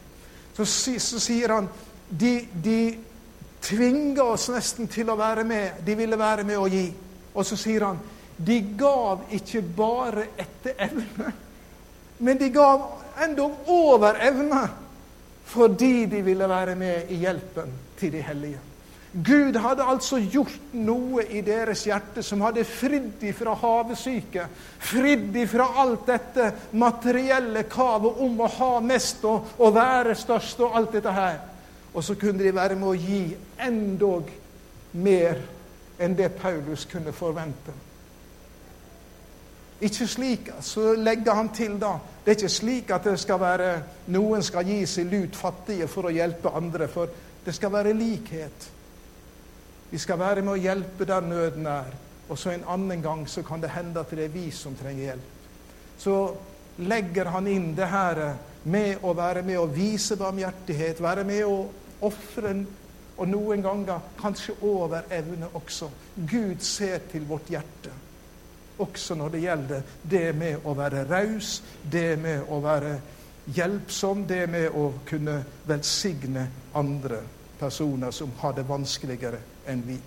[0.53, 1.69] Så, så sier han
[2.09, 2.79] de, de
[3.65, 5.81] tvinga oss nesten til å være med.
[5.85, 6.85] De ville være med å gi.
[7.33, 7.99] Og så sier han
[8.39, 11.31] de gav ikke bare etter evne,
[12.23, 12.85] men de gav
[13.19, 14.61] endog over evne
[15.49, 18.68] fordi de ville være med i hjelpen til de hellige.
[19.13, 24.45] Gud hadde altså gjort noe i deres hjerte som hadde fridd ifra havesyke,
[24.85, 30.77] fridd ifra alt dette materielle kavet om å ha mest og, og være størst og
[30.77, 31.41] alt dette her.
[31.89, 33.23] Og så kunne de være med å gi
[33.65, 34.29] endog
[35.01, 35.41] mer
[35.99, 37.73] enn det Paulus kunne forvente.
[39.81, 41.93] Ikke slik, Så legger han til da
[42.25, 43.69] Det er ikke slik at det skal være
[44.11, 46.87] noen skal gi seg lut fattige for å hjelpe andre.
[46.87, 47.07] For
[47.45, 48.69] det skal være likhet.
[49.89, 51.89] Vi skal være med å hjelpe der nøden er.
[52.29, 55.09] Og så en annen gang så kan det hende at det er vi som trenger
[55.09, 55.37] hjelp.
[55.97, 56.15] Så
[56.85, 58.21] legger han inn det her
[58.69, 61.55] med å være med å vise barmhjertighet, være med å
[62.05, 62.53] ofre,
[63.19, 65.89] og noen ganger kanskje over evne også.
[66.15, 67.95] Gud ser til vårt hjerte.
[68.79, 72.93] også når det gjelder det med å være raus, det med å være
[73.51, 77.19] hjelpsom, det med å kunne velsigne andre
[77.59, 79.97] personer som har det vanskeligere enn vi.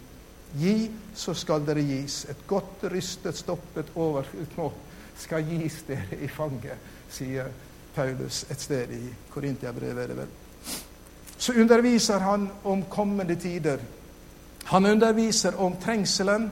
[0.58, 2.24] Gi, så skal dere gis.
[2.30, 4.88] Et godt rystet, stoppet overknopp
[5.18, 7.48] skal gis dere i fanget, sier
[7.94, 10.10] Paulus et sted i Korintiabrevet.
[10.10, 10.26] er.
[11.38, 13.78] Så underviser han om kommende tider.
[14.64, 16.50] Han underviser om trengselen.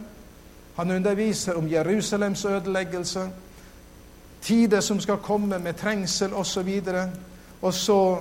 [0.77, 3.31] Han underviser om Jerusalems ødeleggelse.
[4.43, 6.83] Tider som skal komme med trengsel osv.
[7.63, 8.19] Og så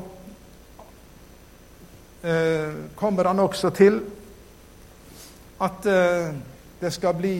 [2.23, 4.01] eh, kommer han også til
[5.59, 6.29] at eh,
[6.79, 7.35] det skal bli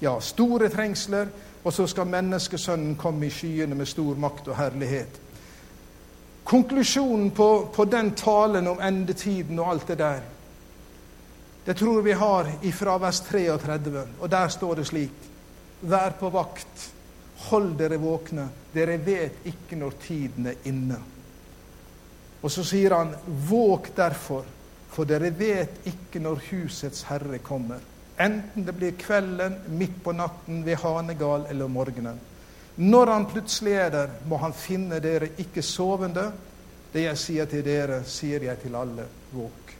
[0.00, 1.28] ja, store trengsler,
[1.62, 5.20] og så skal menneskesønnen komme i skyene med stor makt og herlighet.
[6.48, 10.20] Konklusjonen på, på den talen om endetiden og alt det der,
[11.68, 15.26] det tror vi har ifra vers 33, og der står det slik
[15.80, 16.86] Vær på vakt,
[17.50, 20.96] hold dere våkne, dere vet ikke når tiden er inne.
[22.42, 23.12] Og så sier han,
[23.46, 24.48] våg derfor,
[24.90, 27.80] for dere vet ikke når husets herre kommer.
[28.18, 32.18] Enten det blir kvelden, midt på natten, ved hanegal eller morgenen.
[32.76, 36.32] Når han plutselig er der, må han finne dere ikke sovende.
[36.92, 39.06] Det jeg sier til dere, sier jeg til alle.
[39.32, 39.74] våk.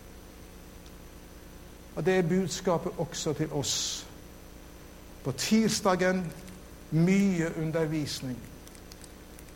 [1.97, 4.07] Og Det er budskapet også til oss.
[5.25, 6.33] På tirsdagen
[6.91, 8.39] mye undervisning.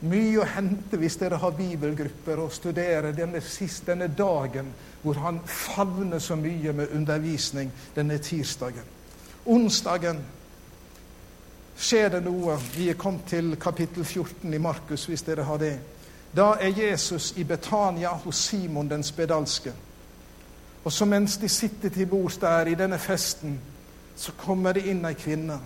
[0.02, 4.72] Mye å hente hvis dere har bibelgrupper og studerer denne, sist, denne dagen
[5.02, 8.88] hvor han favner så mye med undervisning denne tirsdagen.
[9.46, 10.18] Onsdagen
[11.78, 12.58] skjer det noe.
[12.74, 15.76] Vi er kommet til kapittel 14 i Markus, hvis dere har det.
[16.34, 19.72] Da er Jesus i Betania hos Simon den spedalske.
[20.84, 23.60] Og så mens de sitter til bords der i denne festen,
[24.16, 25.58] så kommer det inn ei kvinne.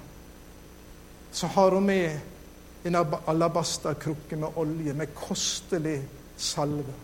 [1.32, 2.35] Så har hun med
[2.86, 6.00] en alabasterkrukke med olje, med kostelig
[6.36, 6.94] salve.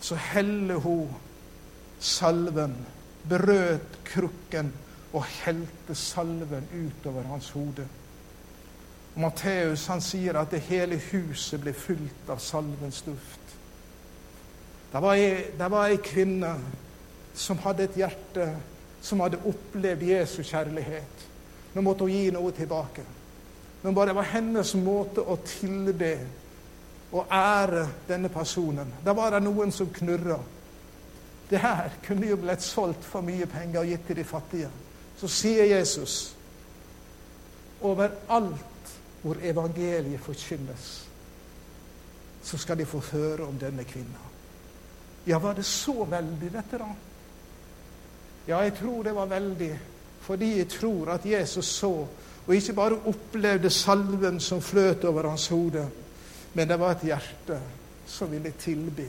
[0.00, 1.08] Så heller hun
[2.00, 2.76] salven,
[3.28, 4.72] brøt krukken
[5.12, 7.86] og helte salven utover hans hode.
[9.14, 13.56] Og Matteus han sier at det hele huset ble fylt av salvens duft.
[14.92, 16.52] Det var, ei, kvinne
[17.34, 18.50] som hadde et hjerte
[19.02, 21.26] som hadde opplevd Jesu kjærlighet.
[21.74, 23.04] Nå måtte hun gi noe tilbake.
[23.86, 26.08] Men bare det var hennes måte å tilbe
[27.14, 28.88] og ære denne personen.
[29.04, 30.40] Da var det noen som knurra.
[31.46, 34.72] Det her kunne jo blitt solgt for mye penger og gitt til de fattige.
[35.20, 36.16] Så sier Jesus
[37.86, 40.90] overalt hvor evangeliet forkynnes,
[42.42, 44.26] så skal de få høre om denne kvinna.
[45.30, 46.90] Ja, var det så veldig, dette, da?
[48.50, 49.74] Ja, jeg tror det var veldig,
[50.26, 51.94] fordi jeg tror at Jesus så,
[52.46, 55.88] og ikke bare opplevde salven som fløt over hans hode,
[56.54, 57.58] men det var et hjerte
[58.06, 59.06] som ville tilbe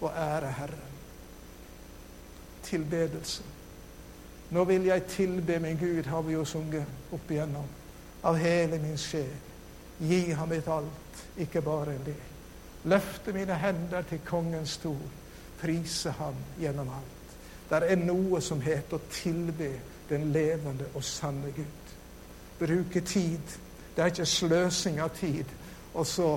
[0.00, 0.88] og ære Herren.
[2.62, 3.42] Tilbedelse.
[4.50, 7.68] Nå vil jeg tilbe min Gud, har vi jo sunget opp igjennom.
[8.24, 9.36] Av hele min sjel.
[10.00, 12.26] Gi ham mitt alt, ikke bare en del.
[12.84, 15.02] Løfte mine hender til kongens stol.
[15.60, 17.36] Prise ham gjennom alt.
[17.70, 19.68] Det er noe som heter å tilbe
[20.08, 21.79] den levende og sanne Gud.
[22.60, 23.56] Bruke tid.
[23.96, 25.44] Det er ikke sløsing av tid.
[25.94, 26.34] Og så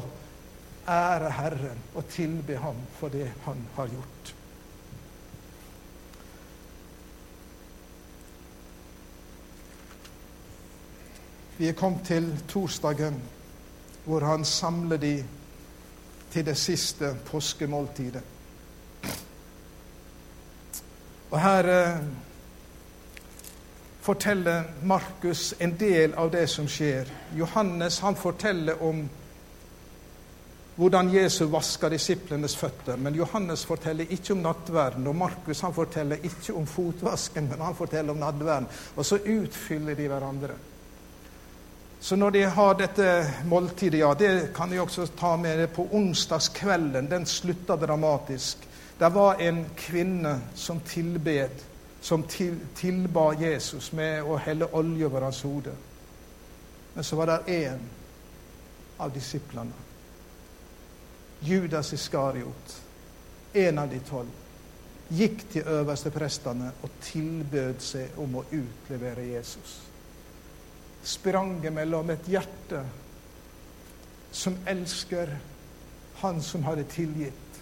[0.89, 4.35] ære Herren og tilbe Ham for det Han har gjort.
[11.57, 13.21] Vi er kommet til torsdagen,
[14.05, 15.25] hvor han samler de
[16.31, 18.23] til det siste påskemåltidet.
[21.31, 22.03] Og her eh,
[24.03, 27.07] forteller Markus en del av det som skjer.
[27.35, 29.05] Johannes han forteller om
[30.75, 32.97] hvordan Jesus vasker disiplenes føtter.
[32.97, 37.77] Men Johannes forteller ikke om nattverden, og Markus han forteller ikke om fotvasken, men han
[37.77, 38.67] forteller om nattverden.
[38.95, 40.55] Og så utfyller de hverandre.
[42.03, 43.09] Så når de har dette
[43.47, 47.07] måltidet, ja, det kan de også ta med på onsdagskvelden.
[47.07, 48.67] Den slutta dramatisk.
[48.99, 51.63] Det var en kvinne som tilbed,
[52.03, 55.71] som til, tilba Jesus med å helle olje over hans hode.
[56.93, 57.85] Men så var det én
[58.99, 59.79] av disiplene
[61.43, 62.75] Judas Iskariot,
[63.53, 64.29] en av de tolv,
[65.11, 69.73] gikk til øverste prestene og tilbød seg om å utlevere Jesus.
[71.03, 72.83] Spranget mellom et hjerte
[74.31, 75.33] som elsker
[76.21, 77.59] han som hadde tilgitt,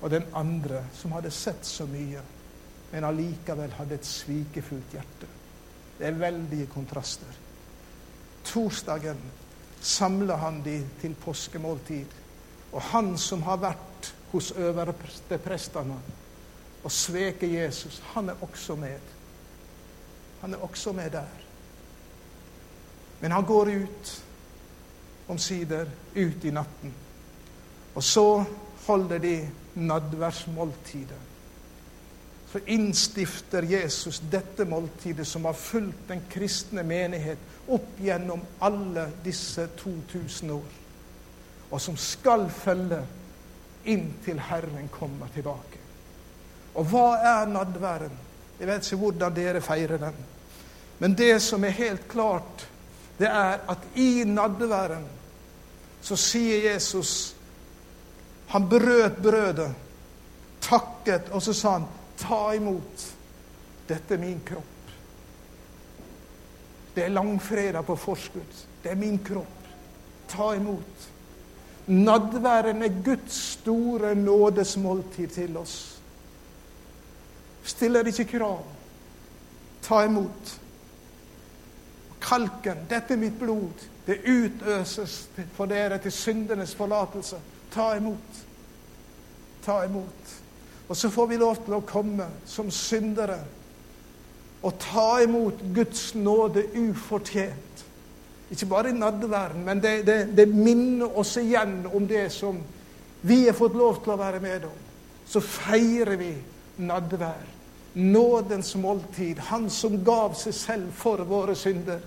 [0.00, 2.22] og den andre som hadde sett så mye,
[2.90, 5.28] men allikevel hadde et svikefullt hjerte.
[5.98, 7.38] Det er veldige kontraster.
[8.44, 9.20] Torsdagen
[9.80, 12.16] samler han de til påskemåltid.
[12.72, 15.98] Og han som har vært hos øversteprestene
[16.84, 19.00] og sveket Jesus, han er også med.
[20.40, 21.46] Han er også med der.
[23.20, 24.12] Men han går ut
[25.28, 25.86] omsider,
[26.16, 26.94] ut i natten.
[27.94, 28.44] Og så
[28.86, 29.34] holder de
[29.74, 31.29] nadværsmåltidet.
[32.52, 37.38] Så innstifter Jesus dette måltidet som har fulgt den kristne menighet
[37.70, 40.72] opp gjennom alle disse 2000 år,
[41.70, 42.98] og som skal følge
[43.84, 45.78] inntil Herren kommer tilbake.
[46.74, 48.18] Og hva er nadværen?
[48.58, 50.18] Jeg vet ikke hvordan dere feirer den.
[50.98, 52.66] Men det som er helt klart,
[53.18, 55.06] det er at i nadværen
[56.02, 57.34] så sier Jesus
[58.50, 59.70] Han brøt brødet,
[60.60, 61.84] takket, og så sa han,
[62.20, 63.06] ta imot.
[63.88, 64.92] Dette er min kropp.
[66.94, 68.60] Det er langfredag på forskudd.
[68.82, 69.70] Det er min kropp.
[70.28, 71.08] Ta imot.
[71.86, 76.00] Nadværen er Guds store nådesmåltid til oss.
[77.64, 78.64] Stiller ikke krav.
[79.82, 80.60] Ta imot.
[82.20, 83.86] Kalken, dette er mitt blod.
[84.06, 87.40] Det utøses for dere til syndenes forlatelse.
[87.72, 88.44] Ta imot.
[89.64, 90.39] Ta imot.
[90.90, 93.38] Og så får vi lov til å komme som syndere
[94.66, 97.84] og ta imot Guds nåde ufortjent.
[98.50, 102.58] Ikke bare i nadverden, men det, det, det, minner oss igjen om det som
[103.22, 104.76] vi har fått lov til å være med om.
[105.30, 106.34] Så feirer vi
[106.82, 107.46] nadvær.
[107.94, 109.38] Nådens måltid.
[109.50, 112.02] Han som gav seg selv for våre synder.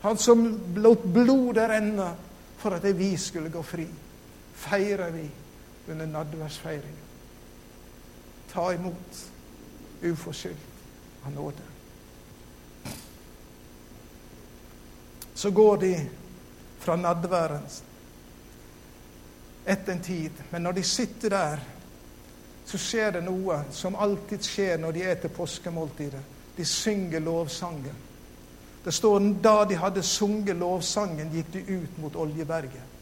[0.00, 0.46] Han som
[0.80, 2.12] lot blodet renne
[2.60, 3.86] for at vi skulle gå fri.
[4.56, 5.26] Feirer vi
[5.92, 7.05] under nadværsfeiringen.
[8.56, 9.18] Ta imot
[10.00, 11.66] uforskyldt av nåde.
[15.34, 15.90] Så går de
[16.78, 17.68] fra nadværen
[19.66, 20.32] etter en tid.
[20.50, 21.60] Men når de sitter der,
[22.64, 26.24] så skjer det noe som alltid skjer når de er til påskemåltidet.
[26.56, 28.02] De synger lovsangen.
[28.84, 32.94] Det står da de hadde sunget lovsangen, gikk de ut mot Oljeberget.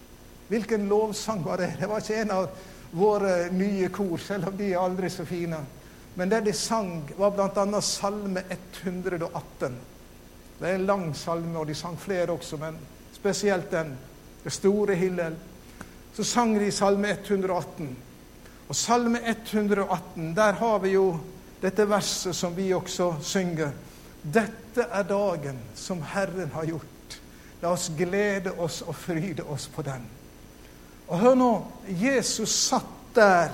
[0.48, 1.76] Hvilken lovsang var det?
[1.80, 2.48] Det var ikke en av
[2.94, 5.58] våre nye kor, selv om de er aldri så fine.
[6.14, 7.80] Men det de sang, var bl.a.
[7.82, 9.76] Salme 118.
[10.58, 12.78] Det er en lang salme, og de sang flere også, men
[13.12, 13.96] spesielt den.
[14.44, 15.34] Det store Hillel.
[16.14, 17.96] Så sang de Salme 118.
[18.68, 21.08] Og Salme 118, der har vi jo
[21.62, 23.72] dette verset som vi også synger.
[24.22, 27.18] Dette er dagen som Herren har gjort.
[27.62, 30.06] La oss glede oss og fryde oss på den.
[31.08, 31.50] Og hør nå,
[32.00, 33.52] Jesus satt der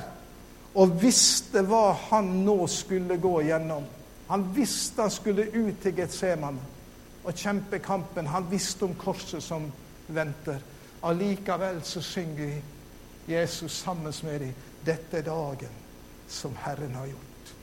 [0.79, 3.87] og visste hva han nå skulle gå gjennom.
[4.31, 6.63] Han visste han skulle ut til Getsemane
[7.25, 8.31] og kjempe kampen.
[8.31, 9.67] Han visste om korset som
[10.07, 10.61] venter.
[11.03, 14.55] Allikevel så synger vi Jesus sammen med dem.
[14.85, 15.75] Dette er dagen
[16.29, 17.55] som Herren har gjort.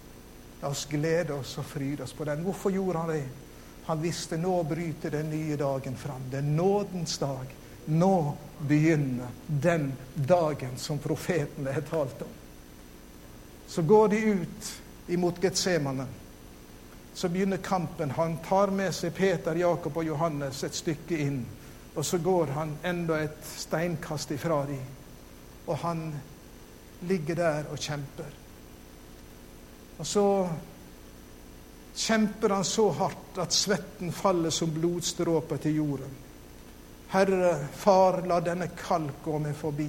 [0.62, 2.44] La oss glede oss og fryde oss på den.
[2.46, 3.24] Hvorfor gjorde han det?
[3.88, 6.28] Han visste nå bryter den nye dagen fram.
[6.32, 7.56] Det er nådens dag.
[7.88, 12.36] Nå begynner den dagen som profetene har talt om.
[13.68, 14.72] Så går de ut
[15.08, 16.08] imot Getsemane
[17.18, 18.12] så begynner kampen.
[18.12, 21.40] Han tar med seg Peter, Jakob og Johannes et stykke inn.
[21.98, 24.84] Og så går han enda et steinkast ifra dem.
[25.66, 26.04] Og han
[27.10, 28.36] ligger der og kjemper.
[29.98, 30.28] Og så
[31.96, 36.14] kjemper han så hardt at svetten faller som blodstråper til jorden.
[37.10, 39.88] Herre, far, la denne kalk gå meg forbi.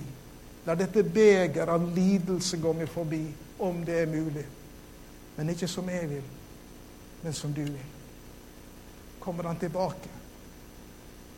[0.67, 3.25] La dette beger av lidelse gå meg forbi,
[3.65, 4.45] om det er mulig.
[5.37, 6.29] Men ikke som jeg vil,
[7.23, 7.89] men som du vil.
[9.21, 10.13] Kommer han tilbake.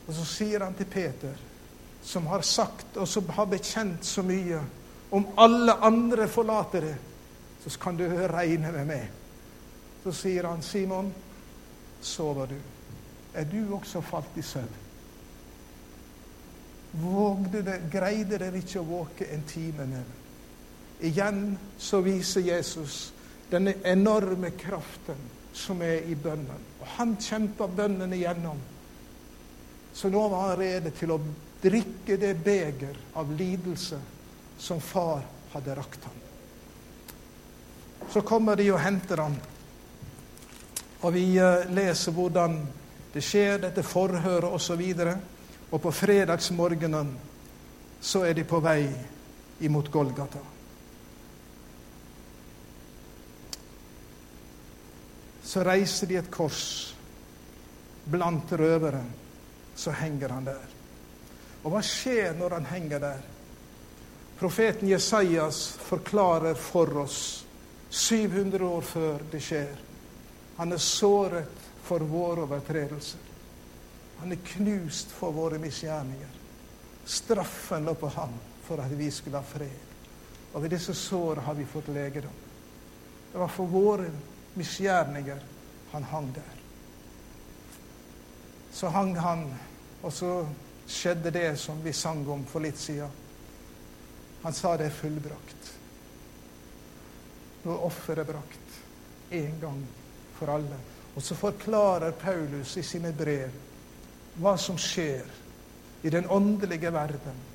[0.06, 1.36] Og så sier han til Peter,
[2.02, 4.60] som har sagt og som har bekjent så mye
[5.10, 6.96] Om alle andre forlater det,
[7.66, 9.08] så kan du regne med meg.
[10.04, 11.10] Så sier han, Simon,
[12.00, 12.54] sover du?
[13.34, 14.79] Er du også falt i søvn?
[16.92, 20.16] Vågde det, greide dere ikke å våke en time med?
[21.06, 21.44] Igjen
[21.78, 23.12] så viser Jesus
[23.50, 25.20] denne enorme kraften
[25.52, 26.66] som er i bønnen.
[26.80, 28.58] Og han kjempa bønnen igjennom.
[29.92, 31.20] Så nå var han rede til å
[31.62, 33.98] drikke det beger av lidelse
[34.58, 36.18] som far hadde rakt ham.
[38.10, 39.34] Så kommer de og henter ham,
[41.00, 42.56] og vi eh, leser hvordan
[43.14, 44.80] det skjer, dette forhøret osv.
[44.80, 45.29] Og,
[45.70, 47.12] og på fredagsmorgenen
[48.00, 48.88] så er de på vei
[49.60, 50.40] imot Golgata.
[55.50, 56.94] så reiser de et kors
[58.10, 59.02] blant røvere,
[59.74, 60.66] så henger han der.
[61.64, 63.24] Og hva skjer når han henger der?
[64.38, 67.18] Profeten Jesajas forklarer for oss
[67.90, 69.74] 700 år før det skjer.
[70.60, 73.29] Han er såret for våre overtredelser.
[74.20, 76.38] Han er knust for våre misgjerninger.
[77.04, 79.86] Straffen lå på ham for at vi skulle ha fred.
[80.52, 82.34] Og ved disse sårene har vi fått legedom.
[83.32, 84.10] Det var for våre
[84.54, 85.40] misgjerninger
[85.90, 86.58] han hang der.
[88.72, 89.46] Så hang han,
[90.02, 90.34] og så
[90.86, 93.10] skjedde det som vi sang om for litt siden.
[94.42, 95.72] Han sa det er fullbrakt.
[97.62, 98.78] Nå er offeret brakt
[99.30, 99.82] en gang
[100.38, 100.78] for alle.
[101.14, 103.50] Og så forklarer Paulus i sine brev
[104.40, 105.26] hva som skjer
[106.02, 107.46] i den åndelige verden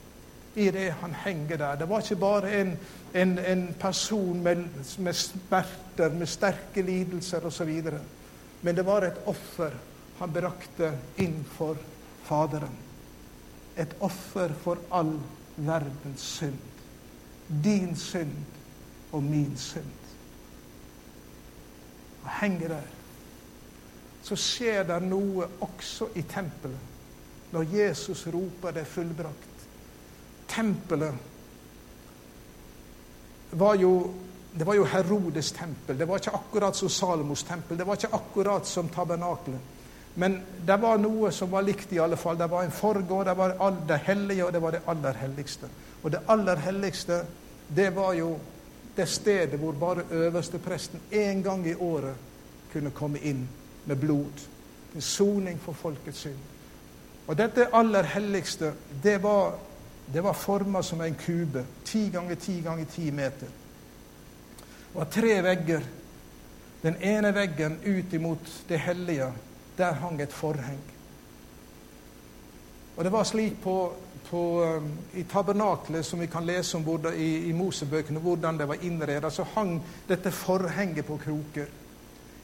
[0.56, 1.76] i det han henger der.
[1.76, 2.78] Det var ikke bare en,
[3.14, 4.64] en, en person med,
[4.98, 7.82] med, smerter, med sterke lidelser osv.
[8.62, 9.76] Men det var et offer
[10.20, 11.44] han brakte inn
[12.26, 12.78] Faderen.
[13.76, 15.12] Et offer for all
[15.58, 16.58] verdens synd.
[17.64, 18.34] Din synd
[19.12, 19.92] og min synd.
[22.24, 22.95] Han henger der.
[24.26, 26.94] Så skjer det noe også i tempelet
[27.54, 29.56] når Jesus roper det fullbrakt
[30.56, 31.14] tempelet
[33.52, 34.14] var jo
[34.56, 35.98] det var jo Herodes tempel.
[35.98, 37.78] Det var ikke akkurat som Salomos tempel.
[37.78, 39.60] Det var ikke akkurat som tabernaklet.
[40.16, 42.38] Men det var noe som var likt, i alle fall.
[42.40, 45.68] Det var en forgård, det var det hellige, og det var det aller helligste.
[46.04, 47.20] Og det aller helligste,
[47.68, 48.30] det var jo
[48.96, 52.16] det stedet hvor bare øverstepresten én gang i året
[52.72, 53.44] kunne komme inn
[53.86, 54.48] med blod.
[54.96, 56.40] En soning for folkets synd.
[57.28, 58.74] Og dette aller helligste,
[59.04, 59.56] det var
[60.14, 61.66] det var forma som en kube.
[61.84, 63.48] Ti ganger ti ganger ti meter.
[64.58, 65.82] Det var tre vegger.
[66.82, 69.32] Den ene veggen ut imot det hellige,
[69.78, 70.82] der hang et forheng.
[72.98, 73.94] Og det var slik på,
[74.30, 76.86] på, um, i tabernaklet, som vi kan lese om
[77.18, 81.66] i, i Mosebøkene, hvordan det var innredet, så hang dette forhenget på kroker.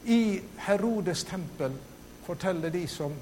[0.05, 1.71] I Herodes tempel,
[2.25, 3.13] forteller de som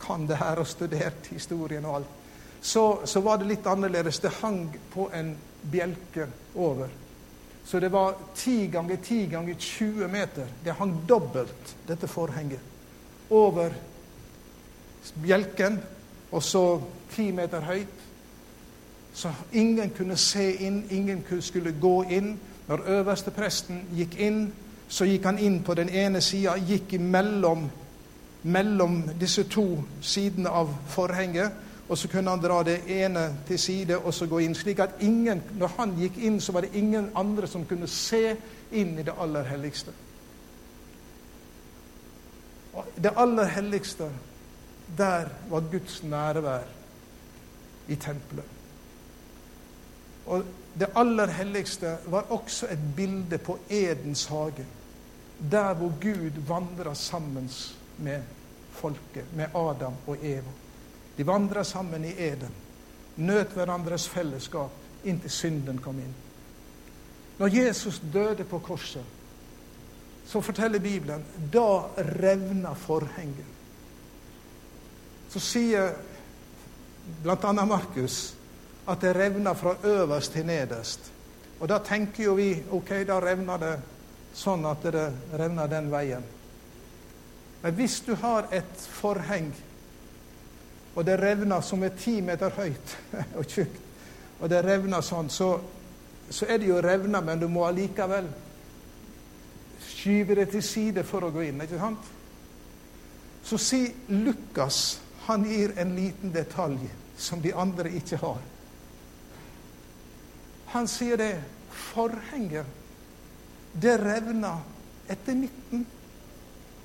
[0.00, 2.14] kan det her og studert historien og alt,
[2.60, 4.18] så, så, var det litt annerledes.
[4.18, 5.36] Det hang på en
[5.70, 6.26] bjelke
[6.58, 6.88] over.
[7.64, 10.46] Så det var 10 ganger 10 ganger 20 meter.
[10.64, 12.60] Det hang dobbelt, dette forhenget,
[13.30, 13.70] over
[15.22, 15.78] bjelken,
[16.32, 16.80] og så
[17.14, 18.04] 10 meter høyt.
[19.14, 22.38] Så ingen kunne se inn, ingen skulle gå inn.
[22.68, 24.52] Når øverste presten gikk inn,
[24.88, 27.70] så gikk han inn på den ene sida, gikk imellom
[28.42, 31.52] mellom disse to sidene av forhenget
[31.88, 34.54] og så kunne han dra det ene til side og så gå inn.
[34.54, 38.36] Slik at ingen, når han gikk inn, så var det ingen andre som kunne se
[38.72, 39.92] inn i det aller helligste.
[42.72, 44.10] Og det aller helligste,
[44.98, 46.68] der var Guds nærvær
[47.88, 48.44] i tempelet.
[50.26, 50.44] Og
[50.78, 54.66] det aller helligste var også et bilde på Edens hage.
[55.38, 57.50] Der hvor Gud vandrer sammen
[57.98, 58.22] med
[58.72, 60.52] folket, med Adam og Eva.
[61.16, 62.54] De vandra sammen i eden,
[63.16, 64.70] nøt hverandres fellesskap
[65.04, 66.14] inntil synden kom inn.
[67.38, 69.04] Når Jesus døde på korset,
[70.26, 73.46] så forteller Bibelen da revna forhenget.
[75.30, 75.92] Så sier
[77.22, 77.52] bl.a.
[77.52, 78.34] Markus
[78.88, 81.12] at det revna fra øverst til nederst.
[81.60, 83.72] Og da tenker jo vi ok, da revner det
[84.38, 85.08] sånn at det
[85.38, 86.26] revner den veien.
[87.62, 89.50] Men hvis du har et forheng
[90.98, 92.94] og det revner som er ti meter høyt
[93.38, 93.82] og tjukt,
[94.38, 95.52] og det revner sånn, så,
[96.30, 98.26] så er det jo revna, men du må allikevel
[99.82, 101.62] skyve det til side for å gå inn.
[101.62, 102.10] ikke sant?
[103.46, 106.86] Så si Lukas han gir en liten detalj
[107.18, 108.42] som de andre ikke har.
[110.74, 111.32] Han sier det
[111.92, 112.66] forhenget,
[113.72, 114.54] det revna
[115.08, 115.86] etter midten.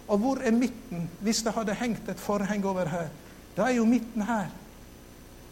[0.08, 3.08] Og hvor er midten hvis det hadde hengt et forheng over her?
[3.58, 4.50] Da er jo midten her.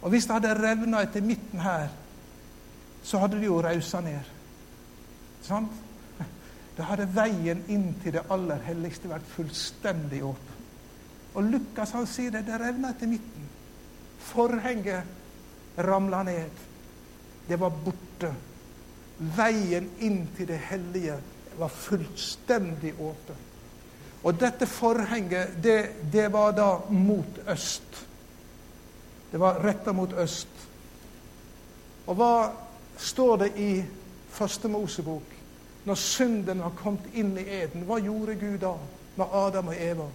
[0.02, 1.88] Og hvis det hadde revna etter midten her,
[3.02, 4.30] så hadde det jo rausa ned.
[5.42, 5.72] Sant?
[6.76, 10.60] Da hadde veien inn til det aller helligste vært fullstendig åpen.
[11.34, 13.48] Og Lukas han sier det, det revna etter midten.
[14.22, 16.62] Forhenget ramla ned.
[17.48, 18.32] Det var borte.
[19.22, 21.18] Veien inn til det hellige
[21.58, 23.38] var fullstendig åpen.
[24.22, 25.78] Og dette forhenget, det,
[26.12, 28.06] det var da mot øst.
[29.32, 30.48] Det var retta mot øst.
[32.06, 32.34] Og hva
[32.98, 33.72] står det i
[34.32, 35.34] Første Mosebok?
[35.84, 38.76] Når synden har kommet inn i eden, hva gjorde Gud da
[39.16, 40.06] med Adam og Eva?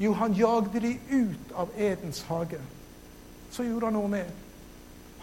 [0.00, 2.60] Jo, han jagde de ut av Edens hage.
[3.50, 4.32] Så gjorde han noe mer.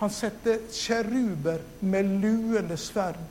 [0.04, 3.22] Han setter kjeruber med luende sverd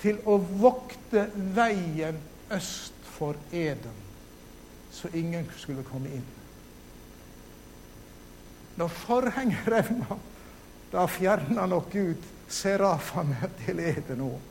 [0.00, 2.16] til å vokte veien
[2.48, 3.98] øst for Eden,
[4.88, 6.24] så ingen skulle komme inn.
[8.80, 10.16] Når forhenget revna,
[10.94, 14.50] da fjerna nok Gud serafene til Eden òg.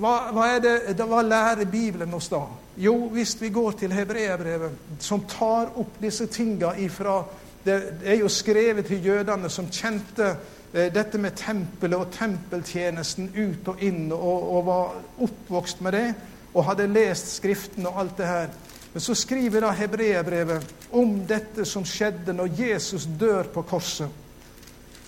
[0.00, 2.40] Hva, hva, er det, hva lærer Bibelen oss da?
[2.80, 7.20] Jo, hvis vi går til hebreerbrevet, som tar opp disse tinga ifra
[7.64, 10.26] Det er jo skrevet til jødene som kjente
[10.72, 14.96] eh, dette med tempelet og tempeltjenesten ut og inn, og, og var
[15.26, 16.06] oppvokst med det,
[16.54, 18.56] og hadde lest Skriften og alt det her.
[18.92, 24.20] Men så skriver da hebreerbrevet om dette som skjedde når Jesus dør på korset.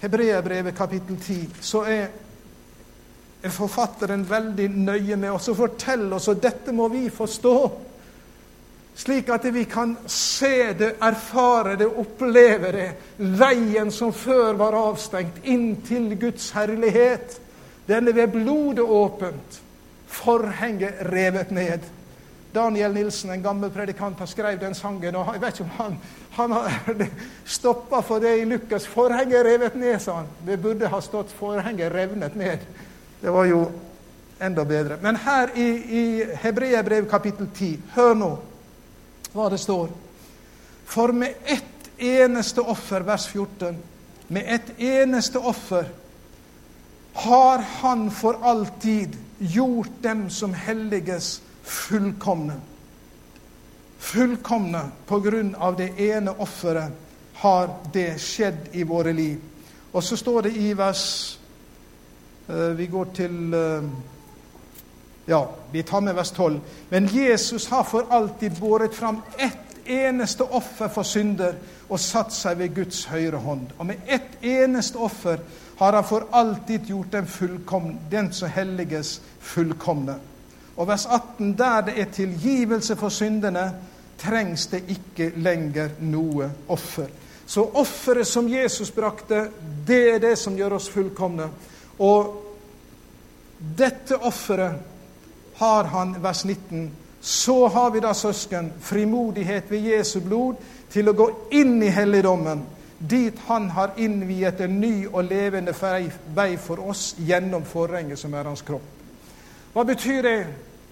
[0.00, 2.06] Hebreerbrevet kapittel 10, så er
[3.46, 7.56] er forfatteren veldig nøye med oss og forteller oss og dette må vi forstå.
[8.96, 12.86] Slik at vi kan se det, erfare det, oppleve det.
[13.16, 17.36] Veien som før var avstengt, inn til Guds herlighet.
[17.88, 19.60] Denne ved blodet åpent.
[20.08, 21.84] Forhenget revet ned.
[22.54, 25.14] Daniel Nilsen, en gammel predikant, har skrevet den sangen.
[25.14, 25.98] og Jeg vet ikke om han,
[26.30, 27.06] han har
[27.58, 28.86] stoppa for det i Lukas.
[28.86, 30.26] 'Forhenget revet ned', sa han.
[30.46, 32.64] Det burde ha stått 'forhenget revnet ned'.
[33.22, 33.70] Det var jo
[34.40, 34.96] enda bedre.
[35.02, 35.68] Men her i,
[36.00, 38.38] i Hebreabrev kapittel 10, hør nå
[39.36, 39.92] hva det står.
[40.86, 43.78] For med ett eneste offer, vers 14,
[44.28, 45.88] med ett eneste offer
[47.16, 52.60] har Han for alltid gjort dem som helliges, fullkomne.
[53.98, 56.92] Fullkomne på grunn av det ene offeret
[57.40, 59.40] har det skjedd i våre liv.
[59.92, 61.06] Og så står det i vers
[62.48, 63.86] Eh, vi går til eh,
[65.26, 66.60] Ja, vi tar med vers 12.
[66.88, 69.58] Men Jesus har for alltid båret fram ett
[69.88, 71.54] eneste offer for synder
[71.88, 73.74] og satt seg ved Guds høyre hånd.
[73.78, 75.42] Og med ett eneste offer
[75.78, 80.16] har han for alltid gjort den, fullkomne, den som helliges, fullkomne.
[80.76, 83.72] Og vers 18.: Der det er tilgivelse for syndene,
[84.18, 87.06] trengs det ikke lenger noe offer.
[87.46, 89.48] Så offeret som Jesus brakte,
[89.86, 91.48] det er det som gjør oss fullkomne.
[91.98, 92.42] Og
[93.78, 94.95] dette offeret
[95.56, 96.90] har han, vers 19.
[97.20, 100.60] Så har vi da, søsken, frimodighet ved Jesu blod
[100.92, 102.62] til å gå inn i helligdommen,
[102.98, 105.74] dit han har innviet en ny og levende
[106.34, 108.92] vei for oss gjennom forhenget som er hans kropp.
[109.74, 110.38] Hva betyr det?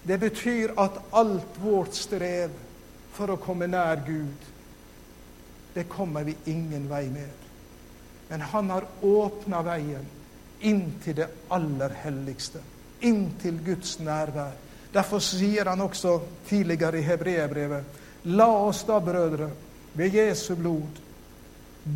[0.05, 2.51] Det betyr at alt vårt strev
[3.15, 4.51] for å komme nær Gud,
[5.73, 7.31] det kommer vi ingen vei med.
[8.29, 10.05] Men han har åpna veien
[10.61, 12.61] inn til det aller helligste.
[13.01, 14.53] Inn til Guds nærvær.
[14.93, 19.49] Derfor sier han også tidligere i Hebreabrevet La oss da, brødre,
[19.93, 21.01] ved Jesu blod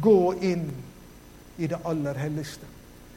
[0.01, 0.67] gå inn
[1.57, 2.67] i det aller helligste.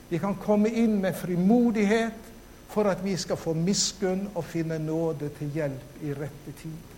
[0.08, 2.30] Vi kan komme inn med frimodighet
[2.72, 6.92] for at vi skal få miskunn og finne nåde til hjelp i rette tid.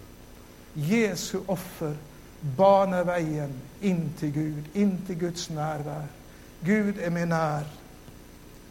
[0.75, 1.95] Jesu offer
[2.57, 6.07] baner veien inn til Gud, inn til Guds nærvær.
[6.65, 7.67] Gud er meg nær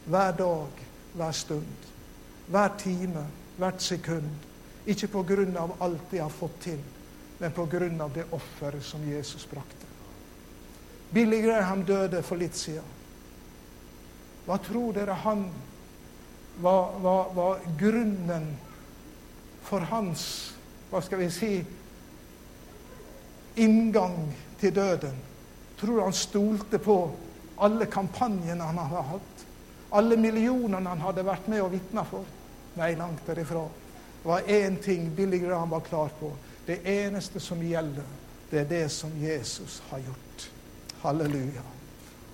[0.05, 0.83] hver dag,
[1.13, 1.89] hver stund,
[2.53, 3.25] hver time,
[3.57, 4.29] hvert sekund.
[4.85, 5.07] Ikke
[5.57, 6.79] av alt de har fått til,
[7.39, 7.51] men
[8.01, 9.87] av det offeret som Jesus brakte.
[11.13, 12.85] Billy Graham døde for litt siden.
[14.45, 15.47] Hva tror dere han
[16.61, 18.57] var, var, var grunnen
[19.63, 20.53] for hans
[20.91, 21.51] hva skal vi si
[23.57, 24.27] inngang
[24.61, 25.15] til døden?
[25.79, 26.97] Tror han stolte på
[27.57, 29.45] alle kampanjene han hadde hatt?
[29.97, 32.29] Alle millionene han hadde vært med og vitna for.
[32.75, 33.67] Nei, langt derifra.
[34.23, 36.31] Det var én ting Billy Graham var klar på.
[36.65, 38.03] Det eneste som gjelder,
[38.49, 40.49] det er det som Jesus har gjort.
[41.01, 41.61] Halleluja.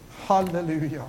[0.10, 1.06] Halleluja.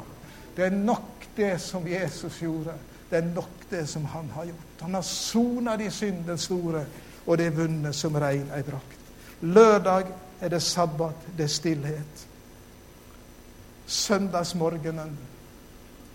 [0.56, 2.74] Det er nok det som Jesus gjorde.
[3.10, 4.80] Det er nok det som han har gjort.
[4.80, 6.84] Han har sona de synden store,
[7.26, 8.98] og det er vunnet som rein ei drakt.
[9.40, 10.06] Lørdag
[10.40, 12.26] er det sabbat, det er stillhet.
[13.86, 15.18] Søndagsmorgenen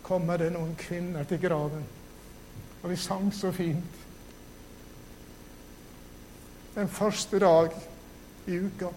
[0.04, 1.84] kommer det noen kvinner til graven.
[2.86, 3.98] Og vi sang så fint.
[6.76, 7.74] Den første dag
[8.46, 8.92] i uka.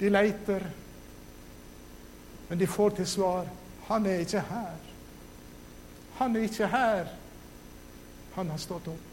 [0.00, 0.64] De leiter,
[2.48, 3.52] men de får til svar
[3.86, 4.74] han er ikke her.
[6.14, 7.06] Han er ikke her.
[8.34, 9.04] Han har stått opp.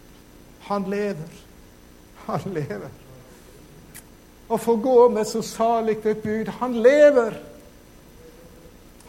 [0.60, 1.36] Han lever.
[2.26, 2.90] Han lever.
[4.48, 6.50] Å få gå med så salig et bud.
[6.58, 7.38] Han lever.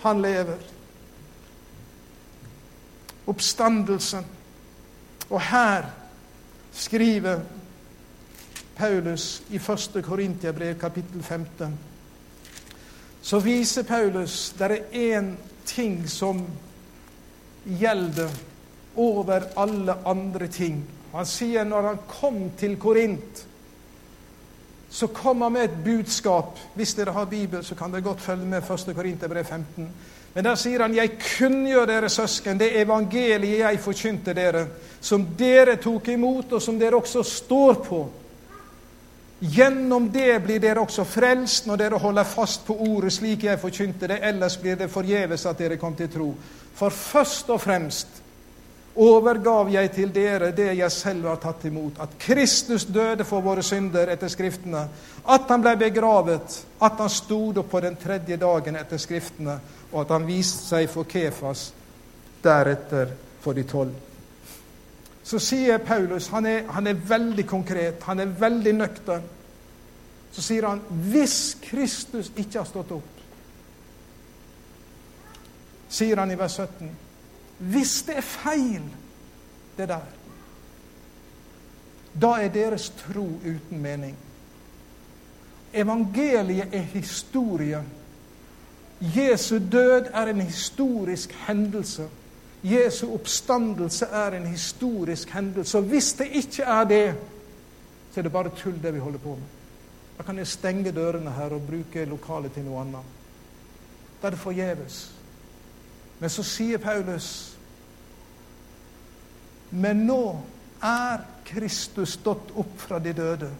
[0.02, 0.73] Han lever.
[3.26, 4.24] Oppstandelsen.
[5.30, 5.86] Og her
[6.72, 7.40] skriver
[8.76, 10.04] Paulus i 1.
[10.04, 11.78] Korintiabrev kapittel 15,
[13.22, 15.34] så viser Paulus det er én
[15.66, 16.42] ting som
[17.64, 18.30] gjelder
[18.96, 20.84] over alle andre ting.
[21.14, 23.46] Han sier når han kom til Korint,
[24.90, 26.58] så kom han med et budskap.
[26.74, 28.94] Hvis dere har Bibel, så kan dere godt følge med 1.
[28.94, 29.88] Korinterbrev 15.
[30.34, 34.66] Men der sier han, 'Jeg kunngjør dere søsken, det evangeliet jeg forkynte dere',
[35.00, 38.08] som dere tok imot, og som dere også står på.
[39.40, 44.08] Gjennom det blir dere også frelst når dere holder fast på ordet slik jeg forkynte
[44.08, 46.34] det, ellers blir det forgjeves at dere kom til tro.
[46.74, 48.22] For først og fremst
[48.96, 53.62] overgav jeg til dere det jeg selv har tatt imot, at Kristus døde for våre
[53.62, 54.84] synder etter Skriftene,
[55.28, 59.58] at han ble begravet, at han stod opp på den tredje dagen etter Skriftene,
[59.94, 61.68] og at han viste seg for Kefas,
[62.42, 63.94] deretter for de tolv.
[65.24, 69.30] Så sier Paulus, han er, han er veldig konkret, han er veldig nøktern.
[70.34, 70.82] Så sier han
[71.12, 73.22] hvis Kristus ikke har stått opp,
[75.94, 76.92] sier han i vers 17
[77.70, 78.86] hvis det er feil,
[79.78, 80.06] det der,
[82.20, 84.16] da er deres tro uten mening.
[85.74, 87.80] Evangeliet er historie.
[89.04, 92.08] Jesu død er en historisk hendelse.
[92.64, 95.78] Jesu oppstandelse er en historisk hendelse.
[95.78, 97.14] Og hvis det ikke er det,
[98.12, 99.50] så er det bare tull, det vi holder på med.
[100.18, 103.10] Da kan jeg stenge dørene her og bruke lokalet til noe annet.
[104.22, 105.10] Da er det forgjeves.
[106.20, 107.54] Men så sier Paulus
[109.74, 110.22] men nå
[110.84, 113.50] er Kristus stått opp fra de døde.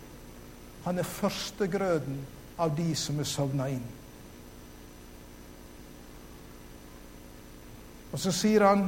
[0.85, 2.21] Han er førstegrøden
[2.61, 3.87] av de som er sovna inn.
[8.15, 8.87] Og så sier han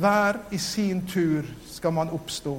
[0.00, 2.54] hver i sin tur skal man oppstå.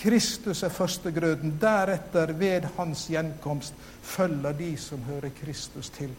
[0.00, 1.54] Kristus er førstegrøden.
[1.60, 6.12] Deretter, ved hans gjenkomst, følger de som hører Kristus til.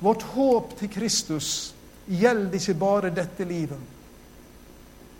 [0.00, 1.74] Vårt håp til Kristus
[2.06, 3.92] gjelder ikke bare dette livet.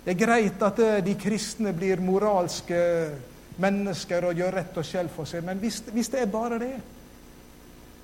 [0.04, 2.78] Det er greit at eh, de kristne blir moralske
[3.58, 6.74] mennesker og gjør rett og skjell for seg, men hvis, hvis, det er bare det,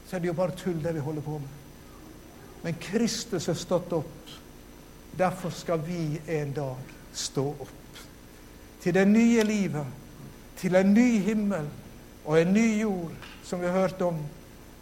[0.09, 1.61] så er det jo bare tull, det vi holder på med.
[2.63, 4.33] Men Kristus er stått opp.
[5.19, 8.01] Derfor skal vi en dag stå opp.
[8.83, 9.87] Til det nye livet,
[10.59, 11.69] til en ny himmel
[12.25, 14.19] og en ny jord, som vi har hørt om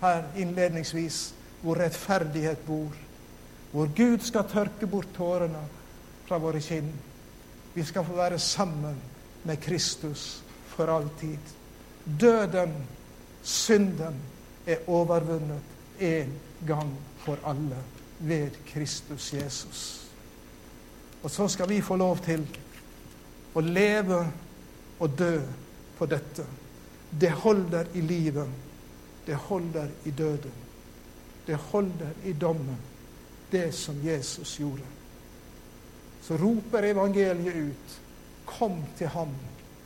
[0.00, 2.96] her innledningsvis, hvor rettferdighet bor.
[3.72, 5.62] Hvor Gud skal tørke bort tårene
[6.28, 6.90] fra våre kinn
[7.74, 8.96] vi skal få være sammen
[9.44, 11.38] med Kristus for alltid.
[12.20, 12.74] Døden,
[13.42, 14.16] synden,
[14.66, 15.60] er overvunnet
[16.00, 16.32] en
[16.66, 16.92] gang
[17.24, 17.78] for alle
[18.18, 20.10] ved Kristus Jesus.
[21.22, 22.44] Og så skal vi få lov til
[23.54, 24.20] å leve
[25.00, 25.34] og dø
[25.98, 26.46] på dette.
[27.10, 28.48] Det holder i livet.
[29.26, 30.56] Det holder i døden.
[31.46, 32.78] Det holder i dommen,
[33.52, 35.00] det som Jesus gjorde
[36.22, 38.00] så roper evangeliet ut
[38.44, 39.28] Kom til ham,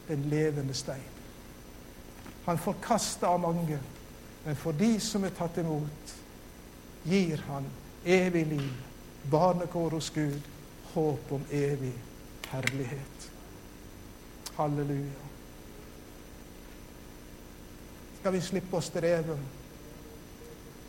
[0.08, 1.10] den levende stein.
[2.46, 3.76] Han forkasta av mange,
[4.44, 6.16] men for de som er tatt imot,
[7.04, 7.68] gir han
[8.04, 8.72] evig liv,
[9.30, 10.40] barnekår hos Gud,
[10.92, 11.92] håp om evig
[12.48, 13.30] herlighet.
[14.56, 15.24] Halleluja.
[18.20, 19.38] Skal vi slippe å streve,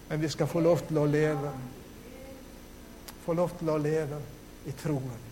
[0.10, 1.52] men vi skal få lov til å leve.
[3.26, 4.20] Få lov til å leve
[4.70, 5.26] i troen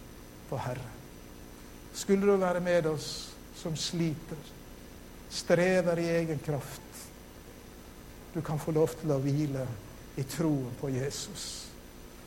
[0.49, 0.99] på Herren.
[1.93, 3.11] Skulle du være med oss
[3.55, 4.39] som sliter,
[5.29, 6.82] strever i egen kraft,
[8.33, 9.65] du kan få lov til å hvile
[10.17, 11.47] i troen på Jesus.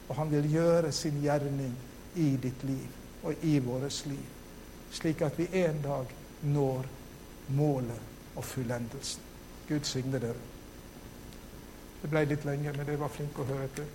[0.09, 1.75] Og han vil gjøre sin gjerning
[2.17, 4.27] i ditt liv og i vårt liv,
[4.95, 6.13] slik at vi en dag
[6.47, 6.87] når
[7.59, 9.23] målet og fullendelsen.
[9.69, 10.45] Gud signe dere.
[12.03, 13.89] Det ble litt lenge, men det var flink å høre til.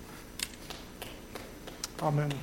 [2.02, 2.34] Amen.